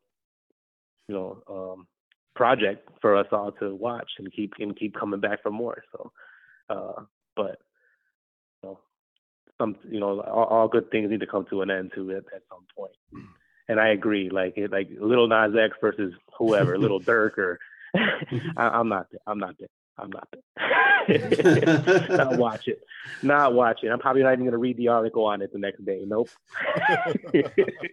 [1.08, 1.88] you know um,
[2.36, 5.84] project for us all to watch and keep and keep coming back for more.
[5.92, 6.12] So,
[6.70, 7.02] uh,
[7.36, 7.60] but
[8.64, 8.80] you know,
[9.60, 12.24] some you know all, all, good things need to come to an end too at,
[12.34, 12.94] at some point.
[13.68, 17.60] And I agree, like it, like Little Nas X versus whoever, Little Durk or
[18.58, 19.22] I, am not there.
[19.26, 19.70] I'm not there.
[19.98, 22.08] I'm not there.
[22.18, 22.82] not watch it.
[23.24, 23.90] Not watch it.
[23.90, 26.04] I'm probably not even gonna read the article on it the next day.
[26.06, 26.30] Nope.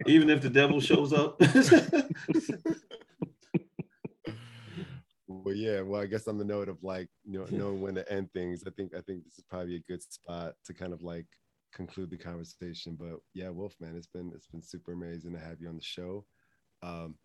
[0.05, 1.41] even if the devil shows up.
[5.43, 5.81] Well, yeah.
[5.81, 8.63] Well, I guess on the note of like you know, knowing when to end things,
[8.65, 11.27] I think I think this is probably a good spot to kind of like
[11.73, 12.97] conclude the conversation.
[12.99, 15.83] But yeah, Wolf man, it's been it's been super amazing to have you on the
[15.83, 16.25] show.
[16.81, 17.15] Um,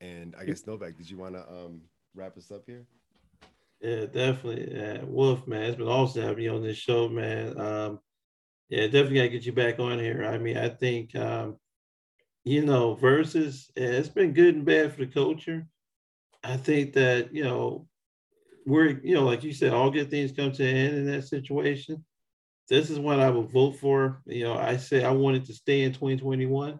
[0.00, 1.80] and I guess Novak, did you want to um,
[2.14, 2.86] wrap us up here?
[3.80, 4.74] Yeah, definitely.
[4.74, 7.58] Yeah, Wolf, man, it's been awesome having you on this show, man.
[7.58, 8.00] Um,
[8.68, 10.24] yeah, definitely gotta get you back on here.
[10.24, 11.56] I mean, I think um,
[12.44, 15.66] you know, versus yeah, it's been good and bad for the culture.
[16.46, 17.88] I think that you know,
[18.66, 21.26] we're you know, like you said, all good things come to an end in that
[21.26, 22.04] situation.
[22.68, 24.22] This is what I would vote for.
[24.26, 26.78] You know, I say I wanted to stay in 2021.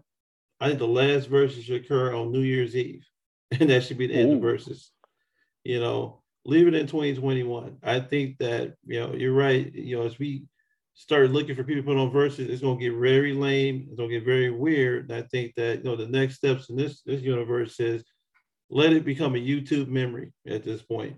[0.60, 3.04] I think the last verses should occur on New Year's Eve,
[3.60, 4.90] and that should be the end of verses.
[5.64, 7.78] You know, leave it in 2021.
[7.82, 9.72] I think that you know you're right.
[9.74, 10.44] You know, as we
[10.94, 13.88] start looking for people to put on verses, it's gonna get very lame.
[13.88, 15.10] It's gonna get very weird.
[15.10, 18.04] And I think that you know the next steps in this this universe is
[18.68, 21.16] let it become a YouTube memory at this point.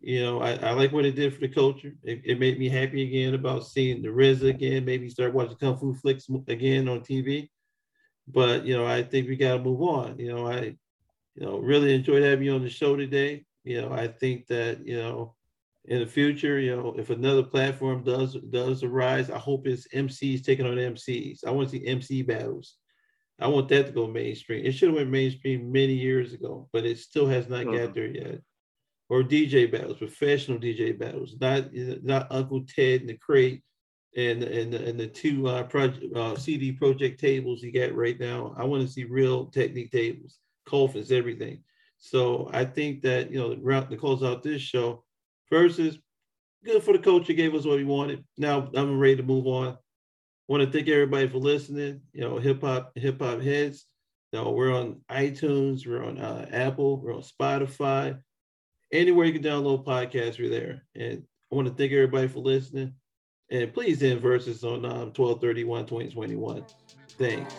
[0.00, 1.92] You know, I, I like what it did for the culture.
[2.02, 4.84] It, it made me happy again about seeing the RZA again.
[4.84, 7.48] Maybe start watching kung fu flicks again on TV.
[8.26, 10.18] But you know, I think we got to move on.
[10.18, 10.76] You know, I
[11.34, 13.44] you know really enjoyed having you on the show today.
[13.62, 15.36] You know, I think that you know
[15.84, 20.44] in the future, you know, if another platform does does arise, I hope it's MCs
[20.44, 21.44] taking on MCs.
[21.46, 22.76] I want to see MC battles.
[23.42, 24.64] I want that to go mainstream.
[24.64, 27.76] It should have went mainstream many years ago, but it still has not mm-hmm.
[27.76, 28.40] got there yet.
[29.08, 33.62] Or DJ battles, professional DJ battles, not not Uncle Ted and the crate
[34.16, 38.54] and and and the two uh, project uh, CD project tables you got right now.
[38.56, 41.62] I want to see real Technics tables, coffins, everything.
[41.98, 45.04] So I think that you know to close out this show,
[45.50, 45.98] versus
[46.64, 47.26] good for the coach.
[47.26, 48.24] He gave us what we wanted.
[48.36, 49.78] Now I'm ready to move on.
[50.52, 52.02] Want to thank everybody for listening.
[52.12, 53.86] You know, hip hop hip hop heads.
[54.32, 58.18] You know, we're on iTunes, we're on uh, Apple, we're on Spotify.
[58.92, 60.84] Anywhere you can download podcasts, we're there.
[60.94, 62.92] And I want to thank everybody for listening.
[63.50, 66.66] And please end verses on um, 12 31 2021.
[67.12, 67.54] Thanks.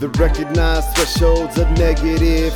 [0.00, 2.54] The recognized thresholds of negative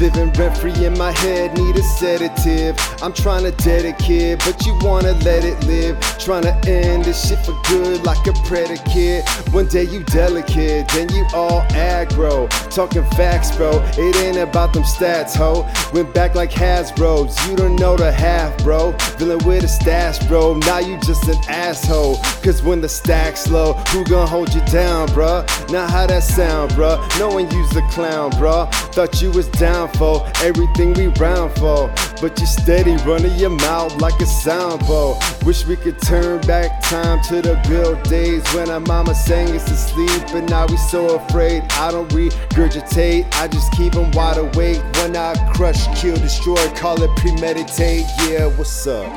[0.00, 2.76] Living rent free in my head, need a sedative.
[3.02, 6.00] I'm trying to dedicate, but you wanna let it live.
[6.18, 9.23] Trying to end this shit for good like a predicate.
[9.54, 12.48] One day you delicate, then you all aggro.
[12.74, 13.80] Talking facts, bro.
[13.96, 15.66] It ain't about them stats, ho.
[15.92, 18.96] Went back like Hasbro's, you don't know the half, bro.
[19.16, 20.54] Dealing with a stash, bro.
[20.54, 22.16] Now you just an asshole.
[22.42, 25.46] Cause when the stack's low, who gon' hold you down, bruh?
[25.70, 26.98] Now how that sound, bruh?
[27.18, 28.72] No one use the clown, bruh.
[28.92, 31.92] Thought you was down for everything we round for.
[32.20, 35.44] But you steady running your mouth like a sound soundboard.
[35.44, 39.64] Wish we could turn back time to the good days when our mama sang us
[39.64, 40.34] to sleep.
[40.34, 41.62] And now we so afraid.
[41.72, 44.82] I don't regurgitate, I just keep them wide awake.
[44.96, 48.06] When I crush, kill, destroy, call it premeditate.
[48.28, 49.10] Yeah, what's up?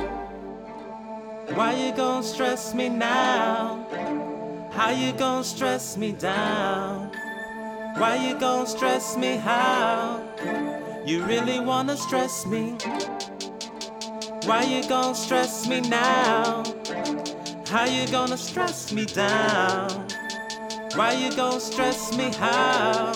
[1.55, 3.85] Why you gonna stress me now?
[4.71, 7.11] How you gonna stress me down?
[7.97, 10.21] Why you gon' stress me how?
[11.03, 12.77] You really wanna stress me?
[14.45, 16.61] Why you gon' stress me now?
[17.69, 20.07] How you gonna stress me down?
[20.95, 23.11] Why you gon' stress me how?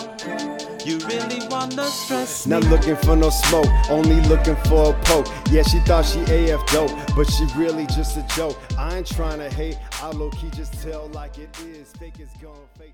[0.84, 2.50] You really wanna stress me?
[2.50, 5.26] Not looking for no smoke, only looking for a poke.
[5.50, 8.58] Yeah, she thought she AF dope, but she really just a joke.
[8.78, 11.90] I ain't trying to hate, I low key just tell like it is.
[11.92, 12.92] Fake is gone fake.